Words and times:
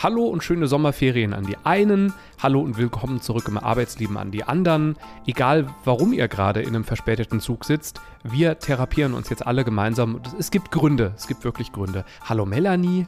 Hallo 0.00 0.26
und 0.26 0.44
schöne 0.44 0.68
Sommerferien 0.68 1.34
an 1.34 1.44
die 1.44 1.56
einen, 1.64 2.12
hallo 2.40 2.60
und 2.60 2.76
willkommen 2.78 3.20
zurück 3.20 3.48
im 3.48 3.58
Arbeitsleben 3.58 4.16
an 4.16 4.30
die 4.30 4.44
anderen. 4.44 4.96
Egal, 5.26 5.66
warum 5.84 6.12
ihr 6.12 6.28
gerade 6.28 6.60
in 6.62 6.68
einem 6.68 6.84
verspäteten 6.84 7.40
Zug 7.40 7.64
sitzt, 7.64 8.00
wir 8.22 8.60
therapieren 8.60 9.12
uns 9.14 9.28
jetzt 9.28 9.44
alle 9.44 9.64
gemeinsam. 9.64 10.14
Und 10.16 10.28
Es 10.38 10.52
gibt 10.52 10.70
Gründe, 10.70 11.12
es 11.16 11.26
gibt 11.26 11.42
wirklich 11.42 11.72
Gründe. 11.72 12.04
Hallo 12.22 12.46
Melanie, 12.46 13.06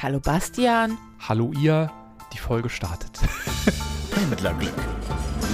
Hallo 0.00 0.20
Bastian. 0.20 0.96
hallo 1.18 1.50
ihr, 1.58 1.90
die 2.32 2.38
Folge 2.38 2.68
startet. 2.68 3.18
Pendlerglück 4.12 4.70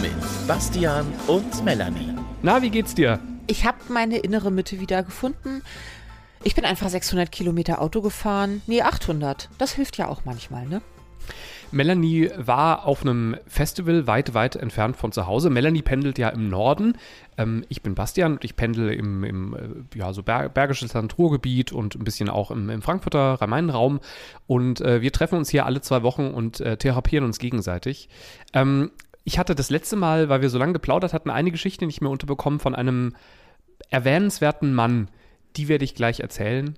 mit 0.03 0.13
Bastian 0.47 1.07
und 1.29 1.65
Melanie. 1.65 2.15
Na, 2.43 2.61
wie 2.61 2.69
geht's 2.71 2.95
dir? 2.95 3.21
Ich 3.47 3.65
habe 3.65 3.79
meine 3.89 4.19
innere 4.19 4.51
Mitte 4.51 4.81
wieder 4.81 5.03
gefunden. 5.03 5.63
Ich 6.45 6.55
bin 6.55 6.67
einfach 6.67 6.91
600 6.91 7.33
Kilometer 7.33 7.81
Auto 7.81 8.03
gefahren. 8.03 8.61
Nee, 8.67 8.83
800. 8.83 9.49
Das 9.57 9.73
hilft 9.73 9.97
ja 9.97 10.09
auch 10.09 10.27
manchmal, 10.27 10.67
ne? 10.67 10.83
Melanie 11.73 12.31
war 12.37 12.85
auf 12.87 13.01
einem 13.01 13.37
Festival 13.47 14.07
weit, 14.07 14.35
weit 14.35 14.55
entfernt 14.55 14.97
von 14.97 15.11
zu 15.11 15.27
Hause. 15.27 15.49
Melanie 15.49 15.81
pendelt 15.81 16.19
ja 16.19 16.29
im 16.29 16.51
Norden. 16.51 16.99
Ähm, 17.39 17.65
ich 17.71 17.83
bin 17.83 17.95
Bastian 17.95 18.33
und 18.33 18.45
ich 18.45 18.57
pendle 18.57 18.95
im, 18.95 19.25
im 19.25 19.55
äh, 19.55 19.99
ja, 19.99 20.13
so 20.13 20.23
Ber 20.23 20.51
Bergisches 20.51 20.93
Land 20.93 21.17
Ruhrgebiet 21.17 21.73
und 21.73 21.95
ein 21.97 22.05
bisschen 22.05 22.29
auch 22.29 22.51
im, 22.51 22.69
im 22.69 22.83
Frankfurter 22.83 23.41
Rhein-Main-Raum. 23.41 24.01
Und 24.47 24.83
äh, 24.83 25.01
wir 25.01 25.13
treffen 25.13 25.39
uns 25.39 25.49
hier 25.49 25.65
alle 25.65 25.81
zwei 25.81 26.03
Wochen 26.03 26.29
und 26.29 26.61
äh, 26.61 26.77
therapieren 26.77 27.25
uns 27.25 27.39
gegenseitig. 27.39 28.11
Ähm, 28.53 28.91
ich 29.25 29.39
hatte 29.39 29.55
das 29.55 29.71
letzte 29.71 29.97
Mal, 29.97 30.29
weil 30.29 30.43
wir 30.43 30.51
so 30.51 30.59
lange 30.59 30.75
geplaudert 30.75 31.15
hatten, 31.15 31.31
eine 31.31 31.51
Geschichte 31.51 31.87
nicht 31.87 32.03
mehr 32.03 32.11
unterbekommen 32.11 32.61
von 32.61 32.75
einem 32.75 33.15
erwähnenswerten 33.89 34.75
Mann. 34.75 35.09
Die 35.57 35.69
werde 35.69 35.85
ich 35.85 35.95
gleich 35.95 36.21
erzählen. 36.21 36.77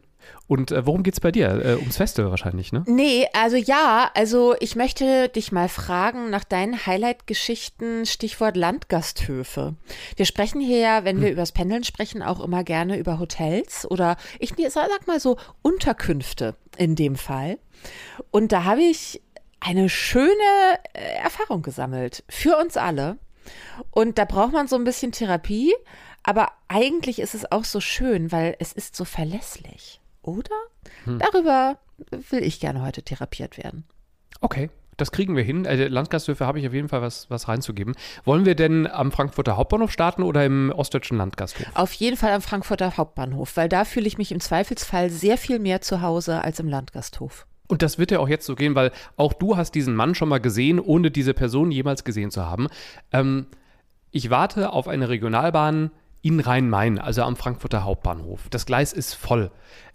Und 0.49 0.71
äh, 0.71 0.87
worum 0.87 1.03
geht's 1.03 1.21
bei 1.21 1.33
dir? 1.33 1.49
Äh, 1.65 1.75
ums 1.77 1.97
Festival 1.97 2.31
wahrscheinlich, 2.31 2.73
ne? 2.73 2.85
Nee, 2.87 3.27
also 3.33 3.57
ja, 3.57 4.11
also 4.15 4.55
ich 4.61 4.77
möchte 4.77 5.29
dich 5.29 5.53
mal 5.53 5.69
fragen 5.69 6.31
nach 6.31 6.45
deinen 6.45 6.87
Highlight-Geschichten, 6.87 8.07
Stichwort 8.07 8.57
Landgasthöfe. 8.57 9.75
Wir 10.17 10.27
sprechen 10.27 10.61
hier 10.61 10.79
ja, 10.79 11.05
wenn 11.05 11.21
wir 11.21 11.31
übers 11.31 11.53
Pendeln 11.53 11.85
sprechen, 11.85 12.23
auch 12.23 12.43
immer 12.43 12.65
gerne 12.65 12.99
über 12.99 13.19
Hotels 13.19 13.89
oder 13.91 14.17
ich 14.39 14.55
sag 14.69 15.07
mal 15.07 15.21
so 15.21 15.37
Unterkünfte 15.63 16.57
in 16.77 16.95
dem 16.95 17.17
Fall. 17.17 17.59
Und 18.31 18.53
da 18.53 18.65
habe 18.65 18.83
ich 18.83 19.23
eine 19.61 19.89
schöne 19.89 20.33
äh, 20.93 21.17
Erfahrung 21.23 21.63
gesammelt 21.63 22.25
für 22.29 22.57
uns 22.57 22.77
alle. 22.77 23.19
Und 23.91 24.19
da 24.19 24.25
braucht 24.25 24.53
man 24.53 24.69
so 24.69 24.77
ein 24.77 24.85
bisschen 24.85 25.13
Therapie, 25.13 25.73
aber 26.27 26.49
eigentlich 26.69 27.21
ist 27.21 27.35
es 27.35 27.51
auch 27.51 27.65
so 27.65 27.81
schön, 27.81 28.33
weil 28.33 28.57
es 28.59 28.73
ist 28.73 28.97
so 28.97 29.05
verlässlich, 29.05 30.01
oder? 30.23 30.51
Darüber 31.07 31.79
will 32.31 32.43
ich 32.43 32.61
gerne 32.61 32.83
heute 32.83 33.03
therapiert 33.03 33.57
werden. 33.57 33.85
Okay, 34.41 34.69
das 34.97 35.13
kriegen 35.13 35.37
wir 35.37 35.45
hin. 35.45 35.69
Also 35.69 35.85
Landgasthöfe 35.85 36.45
habe 36.45 36.59
ich 36.59 36.67
auf 36.67 36.75
jeden 36.75 36.89
Fall 36.89 37.01
was, 37.01 37.31
was 37.31 37.47
reinzugeben. 37.47 37.95
Wollen 38.25 38.45
wir 38.45 38.57
denn 38.57 38.89
am 38.89 39.13
Frankfurter 39.13 39.57
Hauptbahnhof 39.57 39.93
starten 39.93 40.25
oder 40.25 40.45
im 40.45 40.73
ostdeutschen 40.75 41.17
Landgasthof? 41.17 41.67
Auf 41.75 41.93
jeden 41.93 42.17
Fall 42.17 42.33
am 42.33 42.43
Frankfurter 42.43 42.97
Hauptbahnhof, 42.97 43.57
weil 43.57 43.69
da 43.69 43.85
fühle 43.85 44.09
ich 44.09 44.19
mich 44.19 44.33
im 44.33 44.41
Zweifelsfall 44.41 45.11
sehr 45.11 45.39
viel 45.39 45.61
mehr 45.61 45.81
zu 45.81 46.03
Hause 46.03 46.43
als 46.43 46.59
im 46.59 46.69
Landgasthof. 46.69 47.47
Und 47.69 47.83
das 47.83 47.99
wird 47.99 48.11
ja 48.11 48.19
auch 48.19 48.29
jetzt 48.29 48.47
so 48.47 48.57
gehen, 48.57 48.75
weil 48.75 48.91
auch 49.17 49.33
du 49.33 49.57
hast 49.57 49.77
diesen 49.77 49.95
Mann 49.95 50.17
schon 50.17 50.29
mal 50.29 50.41
gesehen, 50.41 50.81
ohne 50.81 51.13
diese 51.13 51.35
Person 51.35 51.71
jemals 51.71 52.03
gesehen 52.03 52.33
zu 52.33 52.45
haben. 52.47 52.67
Ähm, 53.13 53.47
ich 54.11 54.31
warte 54.31 54.73
auf 54.73 54.89
eine 54.89 55.09
Regionalbahn 55.09 55.91
in 56.27 56.41
Rhein-Main, 56.41 56.99
also 56.99 57.23
am 57.23 57.37
Frankfurter 57.37 57.85
Hauptbahnhof. 57.85 58.49
Das 58.51 58.67
Gleis 58.67 58.93
ist 58.93 59.15
voll. 59.15 59.53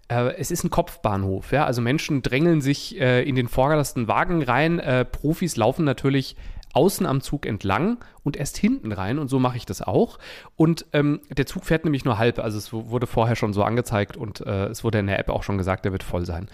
Äh, 0.08 0.34
es 0.38 0.50
ist 0.50 0.64
ein 0.64 0.70
Kopfbahnhof, 0.70 1.52
ja. 1.52 1.66
Also 1.66 1.82
Menschen 1.82 2.22
drängeln 2.22 2.62
sich 2.62 2.98
äh, 2.98 3.22
in 3.22 3.34
den 3.34 3.48
vordersten 3.48 4.08
Wagen 4.08 4.42
rein. 4.42 4.78
Äh, 4.78 5.04
Profis 5.04 5.56
laufen 5.56 5.84
natürlich 5.84 6.36
außen 6.72 7.06
am 7.06 7.20
Zug 7.20 7.46
entlang 7.46 7.98
und 8.22 8.36
erst 8.36 8.56
hinten 8.56 8.92
rein 8.92 9.18
und 9.18 9.28
so 9.28 9.38
mache 9.38 9.56
ich 9.56 9.66
das 9.66 9.82
auch. 9.82 10.18
Und 10.56 10.86
ähm, 10.92 11.20
der 11.30 11.46
Zug 11.46 11.64
fährt 11.64 11.84
nämlich 11.84 12.04
nur 12.04 12.18
halb, 12.18 12.38
also 12.38 12.58
es 12.58 12.72
wurde 12.72 13.06
vorher 13.06 13.36
schon 13.36 13.52
so 13.52 13.62
angezeigt 13.62 14.16
und 14.16 14.40
äh, 14.40 14.66
es 14.66 14.84
wurde 14.84 14.98
in 14.98 15.06
der 15.06 15.18
App 15.18 15.28
auch 15.28 15.42
schon 15.42 15.58
gesagt, 15.58 15.84
der 15.84 15.92
wird 15.92 16.02
voll 16.02 16.24
sein. 16.24 16.48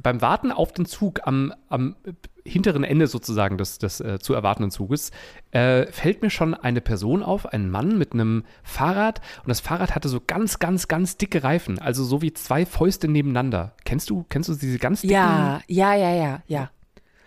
Beim 0.00 0.22
Warten 0.22 0.52
auf 0.52 0.72
den 0.72 0.86
Zug 0.86 1.26
am, 1.26 1.52
am 1.68 1.96
hinteren 2.44 2.84
Ende 2.84 3.08
sozusagen 3.08 3.58
des, 3.58 3.78
des 3.78 4.00
äh, 4.00 4.18
zu 4.18 4.32
erwartenden 4.32 4.70
Zuges 4.70 5.10
äh, 5.50 5.86
fällt 5.86 6.22
mir 6.22 6.30
schon 6.30 6.54
eine 6.54 6.80
Person 6.80 7.22
auf, 7.22 7.46
ein 7.46 7.70
Mann 7.70 7.98
mit 7.98 8.12
einem 8.12 8.44
Fahrrad 8.62 9.20
und 9.42 9.48
das 9.48 9.60
Fahrrad 9.60 9.94
hatte 9.94 10.08
so 10.08 10.20
ganz, 10.24 10.58
ganz, 10.58 10.88
ganz 10.88 11.16
dicke 11.16 11.42
Reifen, 11.42 11.78
also 11.78 12.04
so 12.04 12.22
wie 12.22 12.32
zwei 12.32 12.64
Fäuste 12.64 13.08
nebeneinander. 13.08 13.74
Kennst 13.84 14.08
du, 14.10 14.24
kennst 14.28 14.48
du 14.48 14.54
diese 14.54 14.78
ganz 14.78 15.02
dicken? 15.02 15.14
Ja, 15.14 15.60
ja, 15.66 15.94
ja, 15.94 16.14
ja, 16.14 16.42
ja. 16.46 16.70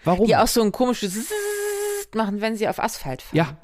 Warum? 0.04 0.26
Die 0.26 0.36
auch 0.36 0.48
so 0.48 0.62
ein 0.62 0.72
komisches 0.72 1.16
Zzzzt 2.12 2.16
machen, 2.16 2.42
wenn 2.42 2.56
sie 2.56 2.68
auf 2.68 2.80
Asphalt 2.80 3.22
fahren. 3.22 3.38
ja, 3.38 3.58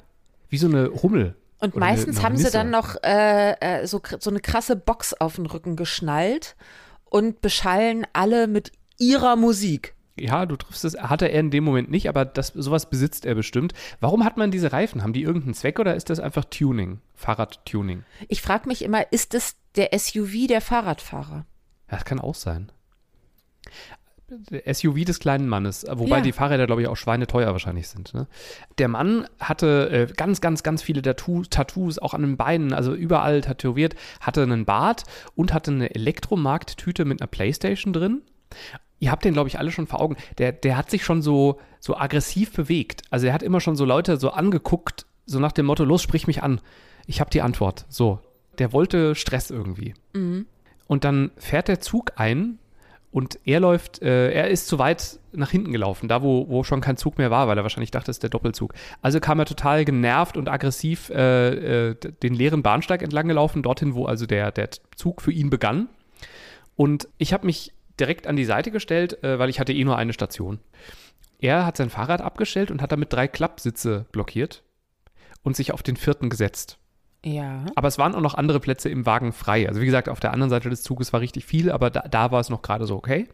wie 0.48 0.58
so 0.58 0.66
eine 0.66 0.90
Hummel. 1.02 1.36
Und 1.60 1.74
Oder 1.74 1.86
eine- 1.86 1.96
meistens 1.96 2.16
eine 2.18 2.24
haben 2.24 2.36
sie 2.36 2.50
dann 2.50 2.70
noch 2.70 2.96
äh, 3.02 3.52
äh, 3.60 3.86
so, 3.86 4.00
so 4.20 4.30
eine 4.30 4.40
krasse 4.40 4.76
Box 4.76 5.12
auf 5.14 5.36
den 5.36 5.46
Rücken 5.46 5.74
geschnallt 5.76 6.56
und 7.04 7.40
beschallen 7.40 8.06
alle 8.12 8.46
mit 8.46 8.72
ihrer 8.98 9.34
Musik. 9.36 9.94
Ja, 10.16 10.46
du 10.46 10.56
triffst 10.56 10.84
es, 10.84 10.96
hatte 11.00 11.26
er 11.30 11.38
in 11.40 11.50
dem 11.50 11.62
Moment 11.64 11.90
nicht, 11.90 12.08
aber 12.08 12.24
das, 12.24 12.48
sowas 12.48 12.90
besitzt 12.90 13.24
er 13.24 13.34
bestimmt. 13.36 13.72
Warum 14.00 14.24
hat 14.24 14.36
man 14.36 14.50
diese 14.50 14.72
Reifen? 14.72 15.02
Haben 15.02 15.12
die 15.12 15.22
irgendeinen 15.22 15.54
Zweck 15.54 15.78
oder 15.78 15.94
ist 15.94 16.10
das 16.10 16.18
einfach 16.20 16.44
Tuning? 16.44 17.00
Fahrradtuning? 17.14 18.04
Ich 18.28 18.42
frage 18.42 18.68
mich 18.68 18.82
immer, 18.82 19.12
ist 19.12 19.34
es 19.34 19.54
der 19.76 19.90
SUV 19.96 20.46
der 20.48 20.60
Fahrradfahrer? 20.60 21.44
Ja, 21.90 21.96
das 21.96 22.04
kann 22.04 22.18
auch 22.20 22.34
sein. 22.34 22.70
SUV 24.72 25.04
des 25.04 25.20
kleinen 25.20 25.48
Mannes, 25.48 25.86
wobei 25.90 26.16
Ja. 26.18 26.20
die 26.22 26.32
Fahrräder, 26.32 26.66
glaube 26.66 26.82
ich, 26.82 26.88
auch 26.88 26.96
schweineteuer 26.96 27.50
wahrscheinlich 27.52 27.88
sind. 27.88 28.12
Ne? 28.14 28.26
Der 28.78 28.88
Mann 28.88 29.26
hatte 29.40 29.88
äh, 29.90 30.12
ganz, 30.14 30.40
ganz, 30.40 30.62
ganz 30.62 30.82
viele 30.82 31.02
Tattoo 31.02 31.42
Tattoos, 31.48 31.98
auch 31.98 32.14
an 32.14 32.22
den 32.22 32.36
Beinen, 32.36 32.72
also 32.72 32.94
überall 32.94 33.40
tätowiert, 33.40 33.94
hatte 34.20 34.42
einen 34.42 34.64
Bart 34.64 35.04
und 35.34 35.52
hatte 35.54 35.70
eine 35.70 35.94
Elektromarkttüte 35.94 37.04
mit 37.04 37.20
einer 37.20 37.26
Playstation 37.28 37.92
drin. 37.92 38.22
Ihr 39.00 39.10
habt 39.12 39.24
den, 39.24 39.32
glaube 39.32 39.48
ich, 39.48 39.58
alle 39.58 39.70
schon 39.70 39.86
vor 39.86 40.00
Augen. 40.00 40.16
Der, 40.38 40.52
der 40.52 40.76
hat 40.76 40.90
sich 40.90 41.04
schon 41.04 41.22
so, 41.22 41.60
so 41.80 41.96
aggressiv 41.96 42.52
bewegt. 42.52 43.02
Also 43.10 43.28
er 43.28 43.32
hat 43.32 43.42
immer 43.42 43.60
schon 43.60 43.76
so 43.76 43.84
Leute 43.84 44.16
so 44.16 44.30
angeguckt, 44.30 45.06
so 45.24 45.38
nach 45.38 45.52
dem 45.52 45.66
Motto, 45.66 45.84
los, 45.84 46.02
sprich 46.02 46.26
mich 46.26 46.42
an. 46.42 46.60
Ich 47.06 47.20
habe 47.20 47.30
die 47.30 47.42
Antwort. 47.42 47.86
So. 47.88 48.18
Der 48.58 48.72
wollte 48.72 49.14
Stress 49.14 49.50
irgendwie. 49.50 49.94
Und 50.88 51.04
dann 51.04 51.30
fährt 51.36 51.68
der 51.68 51.80
Zug 51.80 52.12
ein 52.16 52.58
und 53.10 53.38
er 53.44 53.60
läuft, 53.60 54.02
äh, 54.02 54.30
er 54.32 54.48
ist 54.48 54.66
zu 54.68 54.78
weit 54.78 55.18
nach 55.32 55.50
hinten 55.50 55.72
gelaufen, 55.72 56.08
da 56.08 56.22
wo, 56.22 56.48
wo 56.48 56.62
schon 56.62 56.80
kein 56.80 56.96
Zug 56.96 57.16
mehr 57.18 57.30
war, 57.30 57.48
weil 57.48 57.56
er 57.56 57.62
wahrscheinlich 57.62 57.90
dachte, 57.90 58.10
es 58.10 58.16
ist 58.16 58.22
der 58.22 58.30
Doppelzug. 58.30 58.74
Also 59.00 59.18
kam 59.20 59.38
er 59.38 59.46
total 59.46 59.84
genervt 59.84 60.36
und 60.36 60.48
aggressiv 60.48 61.10
äh, 61.10 61.90
äh, 61.90 61.94
den 61.94 62.34
leeren 62.34 62.62
Bahnsteig 62.62 63.02
entlang 63.02 63.28
gelaufen, 63.28 63.62
dorthin, 63.62 63.94
wo 63.94 64.04
also 64.04 64.26
der, 64.26 64.52
der 64.52 64.70
Zug 64.94 65.22
für 65.22 65.32
ihn 65.32 65.48
begann. 65.48 65.88
Und 66.76 67.08
ich 67.16 67.32
habe 67.32 67.46
mich 67.46 67.72
direkt 67.98 68.26
an 68.26 68.36
die 68.36 68.44
Seite 68.44 68.70
gestellt, 68.70 69.22
äh, 69.24 69.38
weil 69.38 69.48
ich 69.48 69.58
hatte 69.58 69.72
eh 69.72 69.84
nur 69.84 69.96
eine 69.96 70.12
Station. 70.12 70.60
Er 71.40 71.64
hat 71.64 71.76
sein 71.76 71.90
Fahrrad 71.90 72.20
abgestellt 72.20 72.70
und 72.70 72.82
hat 72.82 72.92
damit 72.92 73.12
drei 73.12 73.26
Klappsitze 73.26 74.06
blockiert 74.12 74.62
und 75.42 75.56
sich 75.56 75.72
auf 75.72 75.82
den 75.82 75.96
vierten 75.96 76.30
gesetzt. 76.30 76.78
Ja. 77.24 77.66
Aber 77.74 77.88
es 77.88 77.98
waren 77.98 78.14
auch 78.14 78.20
noch 78.20 78.34
andere 78.34 78.60
Plätze 78.60 78.88
im 78.88 79.04
Wagen 79.04 79.32
frei. 79.32 79.68
Also 79.68 79.80
wie 79.80 79.86
gesagt, 79.86 80.08
auf 80.08 80.20
der 80.20 80.32
anderen 80.32 80.50
Seite 80.50 80.70
des 80.70 80.82
Zuges 80.82 81.12
war 81.12 81.20
richtig 81.20 81.44
viel, 81.44 81.70
aber 81.70 81.90
da, 81.90 82.02
da 82.02 82.30
war 82.30 82.40
es 82.40 82.48
noch 82.48 82.62
gerade 82.62 82.86
so 82.86 82.96
okay. 82.96 83.28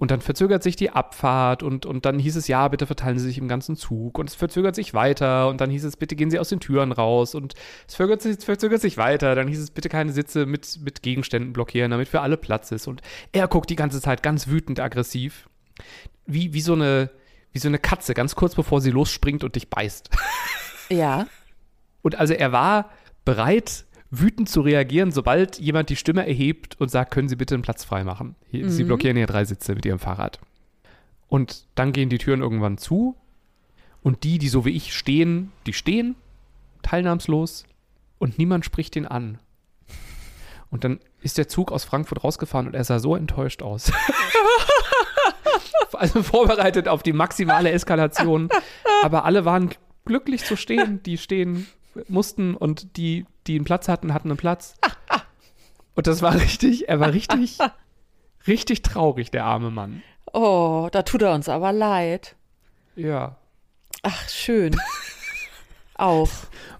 Und 0.00 0.10
dann 0.10 0.22
verzögert 0.22 0.62
sich 0.62 0.76
die 0.76 0.88
Abfahrt 0.88 1.62
und, 1.62 1.84
und 1.84 2.06
dann 2.06 2.18
hieß 2.18 2.36
es, 2.36 2.48
ja, 2.48 2.66
bitte 2.68 2.86
verteilen 2.86 3.18
Sie 3.18 3.26
sich 3.26 3.36
im 3.36 3.48
ganzen 3.48 3.76
Zug. 3.76 4.18
Und 4.18 4.30
es 4.30 4.34
verzögert 4.34 4.74
sich 4.74 4.94
weiter 4.94 5.48
und 5.48 5.60
dann 5.60 5.68
hieß 5.68 5.84
es, 5.84 5.98
bitte 5.98 6.16
gehen 6.16 6.30
Sie 6.30 6.38
aus 6.38 6.48
den 6.48 6.58
Türen 6.58 6.90
raus. 6.90 7.34
Und 7.34 7.52
es 7.86 7.96
verzögert 7.96 8.22
sich, 8.22 8.38
verzögert 8.42 8.80
sich 8.80 8.96
weiter. 8.96 9.34
Dann 9.34 9.46
hieß 9.46 9.60
es, 9.60 9.70
bitte 9.70 9.90
keine 9.90 10.12
Sitze 10.12 10.46
mit, 10.46 10.80
mit 10.82 11.02
Gegenständen 11.02 11.52
blockieren, 11.52 11.90
damit 11.90 12.08
für 12.08 12.22
alle 12.22 12.38
Platz 12.38 12.72
ist. 12.72 12.88
Und 12.88 13.02
er 13.32 13.46
guckt 13.46 13.68
die 13.68 13.76
ganze 13.76 14.00
Zeit 14.00 14.22
ganz 14.22 14.48
wütend 14.48 14.80
aggressiv. 14.80 15.50
Wie, 16.24 16.54
wie, 16.54 16.62
so 16.62 16.72
eine, 16.72 17.10
wie 17.52 17.58
so 17.58 17.68
eine 17.68 17.78
Katze, 17.78 18.14
ganz 18.14 18.34
kurz 18.34 18.54
bevor 18.54 18.80
sie 18.80 18.92
losspringt 18.92 19.44
und 19.44 19.54
dich 19.54 19.68
beißt. 19.68 20.08
Ja. 20.88 21.26
Und 22.02 22.18
also 22.18 22.34
er 22.34 22.52
war 22.52 22.90
bereit, 23.24 23.84
wütend 24.10 24.48
zu 24.48 24.60
reagieren, 24.60 25.12
sobald 25.12 25.58
jemand 25.58 25.88
die 25.88 25.96
Stimme 25.96 26.26
erhebt 26.26 26.80
und 26.80 26.90
sagt, 26.90 27.12
können 27.12 27.28
Sie 27.28 27.36
bitte 27.36 27.54
einen 27.54 27.62
Platz 27.62 27.84
freimachen. 27.84 28.34
Hier, 28.50 28.68
Sie 28.68 28.84
blockieren 28.84 29.16
hier 29.16 29.26
drei 29.26 29.44
Sitze 29.44 29.74
mit 29.74 29.86
Ihrem 29.86 30.00
Fahrrad. 30.00 30.40
Und 31.28 31.66
dann 31.76 31.92
gehen 31.92 32.08
die 32.08 32.18
Türen 32.18 32.40
irgendwann 32.40 32.76
zu 32.76 33.14
und 34.02 34.24
die, 34.24 34.38
die 34.38 34.48
so 34.48 34.64
wie 34.64 34.70
ich 34.70 34.94
stehen, 34.94 35.52
die 35.66 35.72
stehen, 35.72 36.16
teilnahmslos 36.82 37.64
und 38.18 38.36
niemand 38.38 38.64
spricht 38.64 38.96
ihn 38.96 39.06
an. 39.06 39.38
Und 40.70 40.84
dann 40.84 41.00
ist 41.20 41.38
der 41.38 41.48
Zug 41.48 41.70
aus 41.72 41.84
Frankfurt 41.84 42.24
rausgefahren 42.24 42.66
und 42.66 42.74
er 42.74 42.84
sah 42.84 42.98
so 42.98 43.14
enttäuscht 43.14 43.62
aus. 43.62 43.92
also 45.92 46.22
vorbereitet 46.22 46.88
auf 46.88 47.02
die 47.02 47.12
maximale 47.12 47.70
Eskalation. 47.70 48.48
Aber 49.02 49.24
alle 49.24 49.44
waren 49.44 49.70
glücklich 50.04 50.44
zu 50.44 50.56
stehen, 50.56 51.02
die 51.02 51.18
stehen 51.18 51.66
mussten 52.08 52.54
und 52.54 52.96
die, 52.96 53.26
die 53.46 53.56
einen 53.56 53.64
Platz 53.64 53.88
hatten, 53.88 54.14
hatten 54.14 54.28
einen 54.28 54.36
Platz. 54.36 54.74
Und 55.94 56.06
das 56.06 56.22
war 56.22 56.34
richtig, 56.34 56.88
er 56.88 57.00
war 57.00 57.12
richtig, 57.12 57.58
richtig 58.46 58.82
traurig, 58.82 59.30
der 59.30 59.44
arme 59.44 59.70
Mann. 59.70 60.02
Oh, 60.32 60.88
da 60.92 61.02
tut 61.02 61.22
er 61.22 61.34
uns 61.34 61.48
aber 61.48 61.72
leid. 61.72 62.36
Ja. 62.96 63.36
Ach, 64.02 64.28
schön. 64.28 64.80
Auch. 65.94 66.30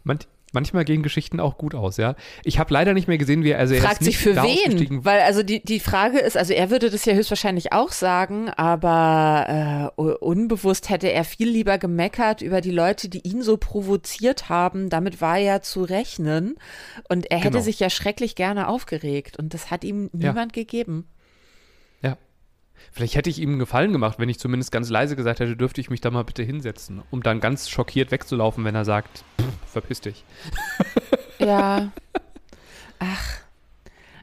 Man, 0.04 0.20
manchmal 0.52 0.84
gehen 0.84 1.02
Geschichten 1.02 1.40
auch 1.40 1.58
gut 1.58 1.74
aus, 1.74 1.96
ja. 1.96 2.14
Ich 2.44 2.58
habe 2.58 2.72
leider 2.74 2.94
nicht 2.94 3.08
mehr 3.08 3.18
gesehen, 3.18 3.44
wie 3.44 3.50
er 3.50 3.58
also 3.58 3.74
er 3.74 3.80
Fragt 3.82 4.00
ist 4.00 4.04
sich 4.06 4.24
nicht 4.26 4.36
für 4.36 4.42
wen? 4.42 5.04
Weil 5.04 5.20
also 5.20 5.42
die, 5.42 5.62
die 5.62 5.80
Frage 5.80 6.18
ist, 6.18 6.36
also 6.36 6.52
er 6.52 6.70
würde 6.70 6.90
das 6.90 7.04
ja 7.04 7.14
höchstwahrscheinlich 7.14 7.72
auch 7.72 7.92
sagen, 7.92 8.48
aber 8.50 9.90
äh, 9.96 10.00
unbewusst 10.02 10.88
hätte 10.90 11.12
er 11.12 11.24
viel 11.24 11.48
lieber 11.48 11.78
gemeckert 11.78 12.42
über 12.42 12.60
die 12.60 12.70
Leute, 12.70 13.08
die 13.08 13.26
ihn 13.26 13.42
so 13.42 13.56
provoziert 13.56 14.48
haben. 14.48 14.88
Damit 14.90 15.20
war 15.20 15.36
ja 15.38 15.60
zu 15.60 15.82
rechnen. 15.82 16.56
Und 17.08 17.30
er 17.30 17.38
hätte 17.38 17.50
Genau. 17.50 17.62
sich 17.64 17.80
ja 17.80 17.90
schrecklich 17.90 18.34
gerne 18.34 18.68
aufgeregt. 18.68 19.38
Und 19.38 19.54
das 19.54 19.70
hat 19.70 19.84
ihm 19.84 20.10
Ja. 20.12 20.28
niemand 20.30 20.52
gegeben. 20.52 21.06
Ja. 22.86 22.90
Vielleicht 22.92 23.14
hätte 23.14 23.30
ich 23.30 23.38
ihm 23.38 23.50
einen 23.50 23.58
Gefallen 23.58 23.92
gemacht, 23.92 24.18
wenn 24.18 24.28
ich 24.28 24.38
zumindest 24.38 24.72
ganz 24.72 24.90
leise 24.90 25.16
gesagt 25.16 25.40
hätte, 25.40 25.56
dürfte 25.56 25.80
ich 25.80 25.90
mich 25.90 26.00
da 26.00 26.10
mal 26.10 26.24
bitte 26.24 26.42
hinsetzen, 26.42 27.02
um 27.10 27.22
dann 27.22 27.40
ganz 27.40 27.68
schockiert 27.70 28.10
wegzulaufen, 28.10 28.64
wenn 28.64 28.74
er 28.74 28.84
sagt, 28.84 29.24
"Pff, 29.40 29.72
verpiss 29.72 30.00
dich. 30.00 30.24
Ja. 31.38 31.90
Ach. 32.98 33.38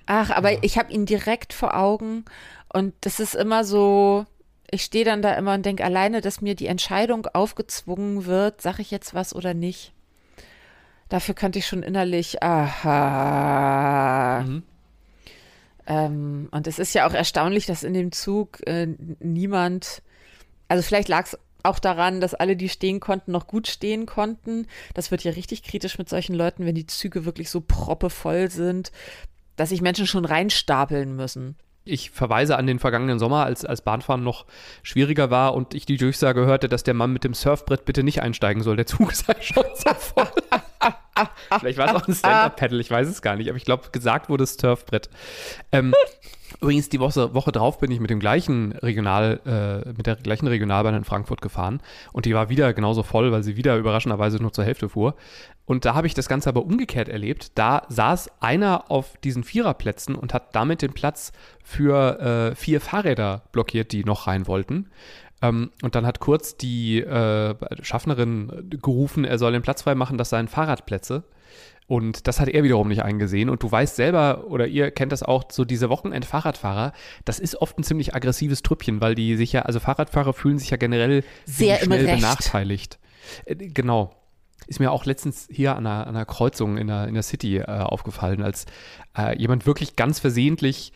Ach, 0.05 0.29
aber 0.29 0.63
ich 0.63 0.77
habe 0.77 0.93
ihn 0.93 1.07
direkt 1.07 1.51
vor 1.51 1.75
Augen 1.75 2.25
und 2.71 2.93
das 3.01 3.19
ist 3.19 3.33
immer 3.33 3.63
so, 3.63 4.27
ich 4.69 4.83
stehe 4.83 5.03
dann 5.03 5.23
da 5.23 5.33
immer 5.33 5.55
und 5.55 5.65
denke 5.65 5.83
alleine, 5.83 6.21
dass 6.21 6.41
mir 6.41 6.53
die 6.55 6.67
Entscheidung 6.67 7.25
aufgezwungen 7.33 8.27
wird, 8.27 8.61
sage 8.61 8.83
ich 8.83 8.91
jetzt 8.91 9.15
was 9.15 9.33
oder 9.35 9.55
nicht. 9.55 9.93
Dafür 11.09 11.33
könnte 11.35 11.57
ich 11.59 11.65
schon 11.65 11.83
innerlich, 11.83 12.43
aha. 12.43 14.43
Mhm. 14.45 14.63
Ähm, 15.87 16.49
und 16.51 16.67
es 16.67 16.79
ist 16.79 16.93
ja 16.93 17.07
auch 17.07 17.13
erstaunlich, 17.13 17.65
dass 17.65 17.83
in 17.83 17.93
dem 17.93 18.11
Zug 18.11 18.59
äh, 18.67 18.87
niemand, 19.19 20.03
also 20.67 20.83
vielleicht 20.83 21.07
lag 21.07 21.25
es 21.25 21.39
auch 21.63 21.79
daran, 21.79 22.21
dass 22.21 22.33
alle, 22.33 22.55
die 22.55 22.69
stehen 22.69 22.99
konnten, 22.99 23.31
noch 23.31 23.47
gut 23.47 23.67
stehen 23.67 24.05
konnten. 24.05 24.67
Das 24.93 25.11
wird 25.11 25.23
ja 25.23 25.31
richtig 25.31 25.63
kritisch 25.63 25.97
mit 25.97 26.09
solchen 26.09 26.35
Leuten, 26.35 26.65
wenn 26.65 26.75
die 26.75 26.87
Züge 26.87 27.25
wirklich 27.25 27.49
so 27.49 27.61
proppevoll 27.61 28.51
sind, 28.51 28.91
dass 29.55 29.69
sich 29.69 29.81
Menschen 29.81 30.07
schon 30.07 30.25
reinstapeln 30.25 31.15
müssen. 31.15 31.55
Ich 31.83 32.11
verweise 32.11 32.57
an 32.57 32.67
den 32.67 32.79
vergangenen 32.79 33.17
Sommer, 33.17 33.45
als, 33.45 33.63
als 33.63 33.81
Bahnfahren 33.81 34.23
noch 34.23 34.45
schwieriger 34.83 35.29
war 35.31 35.53
und 35.53 35.73
ich 35.73 35.85
die 35.85 35.95
Durchsage 35.95 36.45
hörte, 36.45 36.67
dass 36.67 36.83
der 36.83 36.93
Mann 36.93 37.13
mit 37.13 37.23
dem 37.23 37.33
Surfbrett 37.33 37.85
bitte 37.85 38.03
nicht 38.03 38.21
einsteigen 38.21 38.61
soll. 38.61 38.75
Der 38.75 38.85
Zug 38.85 39.11
sei 39.13 39.35
schon 39.41 39.63
so 39.73 39.93
voll. 39.93 40.27
Vielleicht 41.59 41.77
war 41.77 41.87
es 41.87 41.93
auch 41.93 42.07
ein 42.07 42.13
Stand-Up-Paddle, 42.13 42.79
ich 42.79 42.91
weiß 42.91 43.07
es 43.07 43.21
gar 43.21 43.35
nicht, 43.35 43.49
aber 43.49 43.57
ich 43.57 43.65
glaube, 43.65 43.89
gesagt 43.91 44.29
wurde 44.29 44.45
Surfbrett. 44.45 45.09
Ähm, 45.71 45.93
übrigens, 46.61 46.89
die 46.89 46.99
Woche, 46.99 47.33
Woche 47.33 47.51
drauf 47.51 47.79
bin 47.79 47.91
ich 47.91 47.99
mit 47.99 48.09
dem 48.09 48.19
gleichen 48.19 48.71
Regional, 48.73 49.39
äh, 49.45 49.89
mit 49.89 50.07
der 50.07 50.15
gleichen 50.15 50.47
Regionalbahn 50.47 50.95
in 50.95 51.03
Frankfurt 51.03 51.41
gefahren 51.41 51.81
und 52.13 52.25
die 52.25 52.33
war 52.33 52.49
wieder 52.49 52.73
genauso 52.73 53.03
voll, 53.03 53.31
weil 53.31 53.43
sie 53.43 53.57
wieder 53.57 53.77
überraschenderweise 53.77 54.37
nur 54.37 54.53
zur 54.53 54.63
Hälfte 54.63 54.89
fuhr. 54.89 55.15
Und 55.65 55.83
da 55.83 55.95
habe 55.95 56.07
ich 56.07 56.13
das 56.13 56.29
Ganze 56.29 56.47
aber 56.47 56.63
umgekehrt 56.63 57.09
erlebt. 57.09 57.57
Da 57.57 57.83
saß 57.89 58.31
einer 58.39 58.89
auf 58.89 59.17
diesen 59.17 59.43
Viererplätzen 59.43 60.15
und 60.15 60.33
hat 60.33 60.55
damit 60.55 60.81
den 60.81 60.93
Platz 60.93 61.33
für 61.61 62.51
äh, 62.51 62.55
vier 62.55 62.79
Fahrräder 62.79 63.43
blockiert, 63.51 63.91
die 63.91 64.05
noch 64.05 64.27
rein 64.27 64.47
wollten. 64.47 64.89
Ähm, 65.41 65.71
und 65.81 65.95
dann 65.95 66.05
hat 66.05 66.19
kurz 66.19 66.57
die 66.57 66.99
äh, 66.99 67.55
Schaffnerin 67.81 68.69
gerufen, 68.81 69.25
er 69.25 69.37
soll 69.37 69.51
den 69.51 69.61
Platz 69.61 69.83
frei 69.83 69.95
machen, 69.95 70.17
das 70.17 70.29
seien 70.29 70.47
Fahrradplätze. 70.47 71.23
Und 71.87 72.27
das 72.27 72.41
hat 72.41 72.49
er 72.49 72.63
wiederum 72.63 72.89
nicht 72.89 73.03
eingesehen. 73.03 73.49
Und 73.49 73.63
du 73.63 73.71
weißt 73.71 73.95
selber, 73.95 74.45
oder 74.47 74.67
ihr 74.67 74.91
kennt 74.91 75.13
das 75.13 75.23
auch, 75.23 75.45
so 75.49 75.63
diese 75.63 75.89
Wochenend-Fahrradfahrer, 75.89 76.91
das 77.23 77.39
ist 77.39 77.55
oft 77.55 77.79
ein 77.79 77.83
ziemlich 77.83 78.13
aggressives 78.13 78.61
Trüppchen, 78.61 78.99
weil 78.99 79.15
die 79.15 79.37
sich 79.37 79.53
ja, 79.53 79.61
also 79.61 79.79
Fahrradfahrer 79.79 80.33
fühlen 80.33 80.59
sich 80.59 80.69
ja 80.69 80.77
generell 80.77 81.23
Sehr 81.45 81.77
schnell 81.77 82.05
benachteiligt. 82.05 82.99
Äh, 83.45 83.55
genau. 83.55 84.13
Ist 84.65 84.81
mir 84.81 84.91
auch 84.91 85.05
letztens 85.05 85.47
hier 85.49 85.77
an 85.77 85.87
einer, 85.87 86.07
an 86.07 86.15
einer 86.15 86.25
Kreuzung 86.25 86.77
in 86.77 86.87
der, 86.87 87.07
in 87.07 87.13
der 87.13 87.23
City 87.23 87.57
äh, 87.59 87.63
aufgefallen, 87.65 88.41
als 88.41 88.65
äh, 89.17 89.37
jemand 89.39 89.65
wirklich 89.65 89.95
ganz 89.95 90.19
versehentlich 90.19 90.91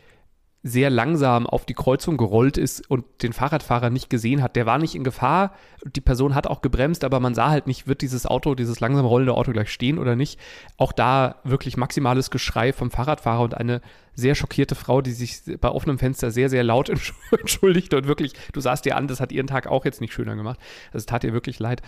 sehr 0.64 0.92
langsam 0.92 1.48
auf 1.48 1.66
die 1.66 1.74
Kreuzung 1.74 2.18
gerollt 2.18 2.58
ist 2.58 2.88
und 2.90 3.04
den 3.24 3.34
Fahrradfahrer 3.34 3.90
nicht 3.90 4.12
gesehen 4.12 4.44
hat. 4.44 4.56
Der 4.56 4.68
war 4.68 4.78
nicht 4.78 4.94
in 4.94 5.04
Gefahr. 5.04 5.54
Die 5.96 6.02
Person 6.02 6.36
hat 6.36 6.46
auch 6.46 6.62
gebremst, 6.62 7.04
aber 7.04 7.20
man 7.20 7.34
sah 7.34 7.50
halt 7.50 7.66
nicht, 7.66 7.88
wird 7.88 8.02
dieses 8.02 8.28
Auto, 8.28 8.54
dieses 8.54 8.80
langsam 8.80 9.06
rollende 9.06 9.34
Auto 9.34 9.52
gleich 9.52 9.72
stehen 9.72 9.98
oder 9.98 10.16
nicht. 10.16 10.40
Auch 10.78 10.92
da 10.92 11.38
wirklich 11.44 11.78
maximales 11.78 12.30
Geschrei 12.30 12.74
vom 12.74 12.92
Fahrradfahrer 12.92 13.42
und 13.42 13.58
eine 13.58 13.82
sehr 14.14 14.36
schockierte 14.36 14.76
Frau, 14.76 15.02
die 15.02 15.14
sich 15.14 15.42
bei 15.60 15.70
offenem 15.70 15.98
Fenster 15.98 16.30
sehr, 16.30 16.50
sehr 16.50 16.64
laut 16.64 16.90
entsch- 16.92 17.14
entschuldigte 17.32 17.98
und 17.98 18.08
wirklich, 18.08 18.34
du 18.54 18.60
sahst 18.62 18.86
dir 18.86 18.98
an, 18.98 19.08
das 19.08 19.20
hat 19.20 19.32
ihren 19.32 19.48
Tag 19.48 19.66
auch 19.66 19.84
jetzt 19.84 20.00
nicht 20.02 20.14
schöner 20.14 20.36
gemacht. 20.36 20.60
Das 20.94 21.08
tat 21.08 21.24
ihr 21.24 21.34
wirklich 21.34 21.58
leid. 21.58 21.82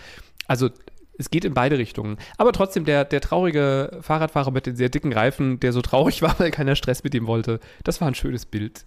Also 0.48 0.70
es 1.18 1.30
geht 1.30 1.44
in 1.44 1.54
beide 1.54 1.78
Richtungen. 1.78 2.18
Aber 2.38 2.52
trotzdem, 2.52 2.84
der, 2.84 3.04
der 3.04 3.20
traurige 3.20 3.98
Fahrradfahrer 4.00 4.50
mit 4.50 4.66
den 4.66 4.76
sehr 4.76 4.88
dicken 4.88 5.12
Reifen, 5.12 5.60
der 5.60 5.72
so 5.72 5.82
traurig 5.82 6.22
war, 6.22 6.38
weil 6.38 6.50
keiner 6.50 6.76
Stress 6.76 7.04
mit 7.04 7.14
ihm 7.14 7.26
wollte, 7.26 7.60
das 7.84 8.00
war 8.00 8.08
ein 8.08 8.14
schönes 8.14 8.46
Bild. 8.46 8.84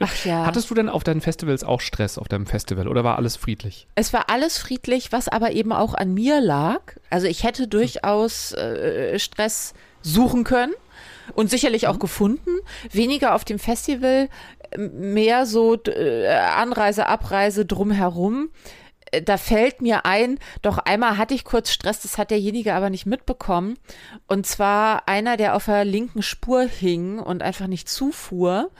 Ach 0.00 0.24
ja. 0.24 0.46
Hattest 0.46 0.70
du 0.70 0.74
denn 0.74 0.88
auf 0.88 1.04
deinen 1.04 1.20
Festivals 1.20 1.64
auch 1.64 1.80
Stress 1.80 2.18
auf 2.18 2.28
deinem 2.28 2.46
Festival 2.46 2.88
oder 2.88 3.04
war 3.04 3.16
alles 3.16 3.36
friedlich? 3.36 3.86
Es 3.94 4.12
war 4.12 4.30
alles 4.30 4.58
friedlich, 4.58 5.12
was 5.12 5.28
aber 5.28 5.52
eben 5.52 5.72
auch 5.72 5.94
an 5.94 6.12
mir 6.12 6.40
lag. 6.40 6.80
Also 7.10 7.26
ich 7.26 7.44
hätte 7.44 7.68
durchaus 7.68 8.52
äh, 8.52 9.18
Stress 9.18 9.74
suchen 10.02 10.44
können 10.44 10.72
und 11.34 11.50
sicherlich 11.50 11.86
auch 11.86 11.98
gefunden. 11.98 12.50
Weniger 12.90 13.34
auf 13.34 13.44
dem 13.44 13.58
Festival, 13.58 14.28
mehr 14.76 15.46
so 15.46 15.76
äh, 15.84 16.28
Anreise, 16.28 17.06
Abreise 17.06 17.64
drumherum. 17.64 18.50
Da 19.24 19.36
fällt 19.36 19.82
mir 19.82 20.06
ein, 20.06 20.38
doch 20.62 20.78
einmal 20.78 21.18
hatte 21.18 21.34
ich 21.34 21.44
kurz 21.44 21.70
Stress, 21.70 22.00
das 22.00 22.16
hat 22.16 22.30
derjenige 22.30 22.74
aber 22.74 22.88
nicht 22.88 23.04
mitbekommen. 23.04 23.78
Und 24.26 24.46
zwar 24.46 25.06
einer, 25.06 25.36
der 25.36 25.54
auf 25.54 25.66
der 25.66 25.84
linken 25.84 26.22
Spur 26.22 26.62
hing 26.62 27.18
und 27.18 27.42
einfach 27.42 27.66
nicht 27.66 27.88
zufuhr. 27.88 28.70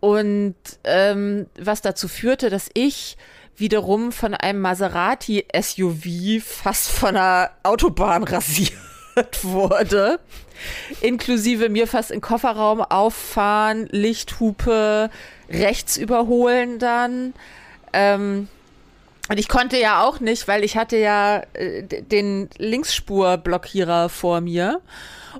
Und 0.00 0.54
ähm, 0.84 1.46
was 1.58 1.82
dazu 1.82 2.08
führte, 2.08 2.50
dass 2.50 2.70
ich 2.72 3.16
wiederum 3.56 4.12
von 4.12 4.34
einem 4.34 4.60
Maserati 4.60 5.44
SUV 5.54 6.42
fast 6.42 6.90
von 6.90 7.14
der 7.14 7.50
Autobahn 7.62 8.22
rasiert 8.24 8.74
wurde. 9.42 10.20
Inklusive 11.00 11.68
mir 11.68 11.86
fast 11.86 12.10
in 12.10 12.20
Kofferraum 12.20 12.80
auffahren, 12.80 13.88
Lichthupe, 13.90 15.10
rechts 15.50 15.96
überholen 15.96 16.78
dann. 16.78 17.34
Ähm, 17.92 18.48
und 19.28 19.38
ich 19.38 19.48
konnte 19.48 19.78
ja 19.78 20.04
auch 20.04 20.20
nicht, 20.20 20.48
weil 20.48 20.64
ich 20.64 20.76
hatte 20.76 20.96
ja 20.96 21.42
äh, 21.52 21.82
den 21.82 22.48
Linksspurblockierer 22.58 24.08
vor 24.08 24.40
mir. 24.40 24.80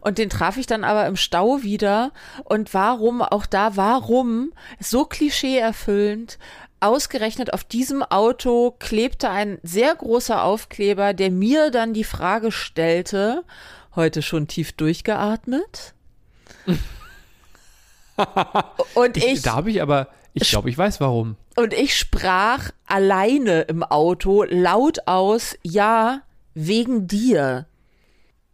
Und 0.01 0.19
den 0.19 0.31
traf 0.31 0.57
ich 0.57 0.67
dann 0.67 0.85
aber 0.85 1.07
im 1.07 1.17
Stau 1.17 1.63
wieder. 1.63 2.13
Und 2.45 2.75
warum, 2.75 3.23
auch 3.23 3.47
da, 3.47 3.77
warum, 3.77 4.53
so 4.79 5.05
klischeeerfüllend, 5.05 6.39
ausgerechnet 6.81 7.53
auf 7.53 7.65
diesem 7.65 8.03
Auto 8.03 8.77
klebte 8.79 9.31
ein 9.31 9.59
sehr 9.63 9.95
großer 9.95 10.43
Aufkleber, 10.43 11.15
der 11.15 11.31
mir 11.31 11.71
dann 11.71 11.95
die 11.95 12.05
Frage 12.05 12.53
stellte, 12.53 13.43
heute 13.97 14.23
schon 14.23 14.47
tief 14.47 14.73
durchgeatmet? 14.73 15.95
Und 18.95 19.17
ich, 19.17 19.43
da 19.43 19.55
habe 19.55 19.71
ich 19.71 19.81
aber, 19.83 20.09
ich 20.43 20.51
glaube, 20.51 20.71
ich 20.71 20.79
weiß 20.79 21.01
warum. 21.01 21.37
und 21.57 21.73
ich 21.73 21.97
sprach 21.97 22.71
alleine 22.87 23.63
im 23.63 23.83
Auto 23.83 24.45
laut 24.45 24.99
aus, 25.07 25.57
ja, 25.63 26.23
wegen 26.55 27.07
dir. 27.07 27.67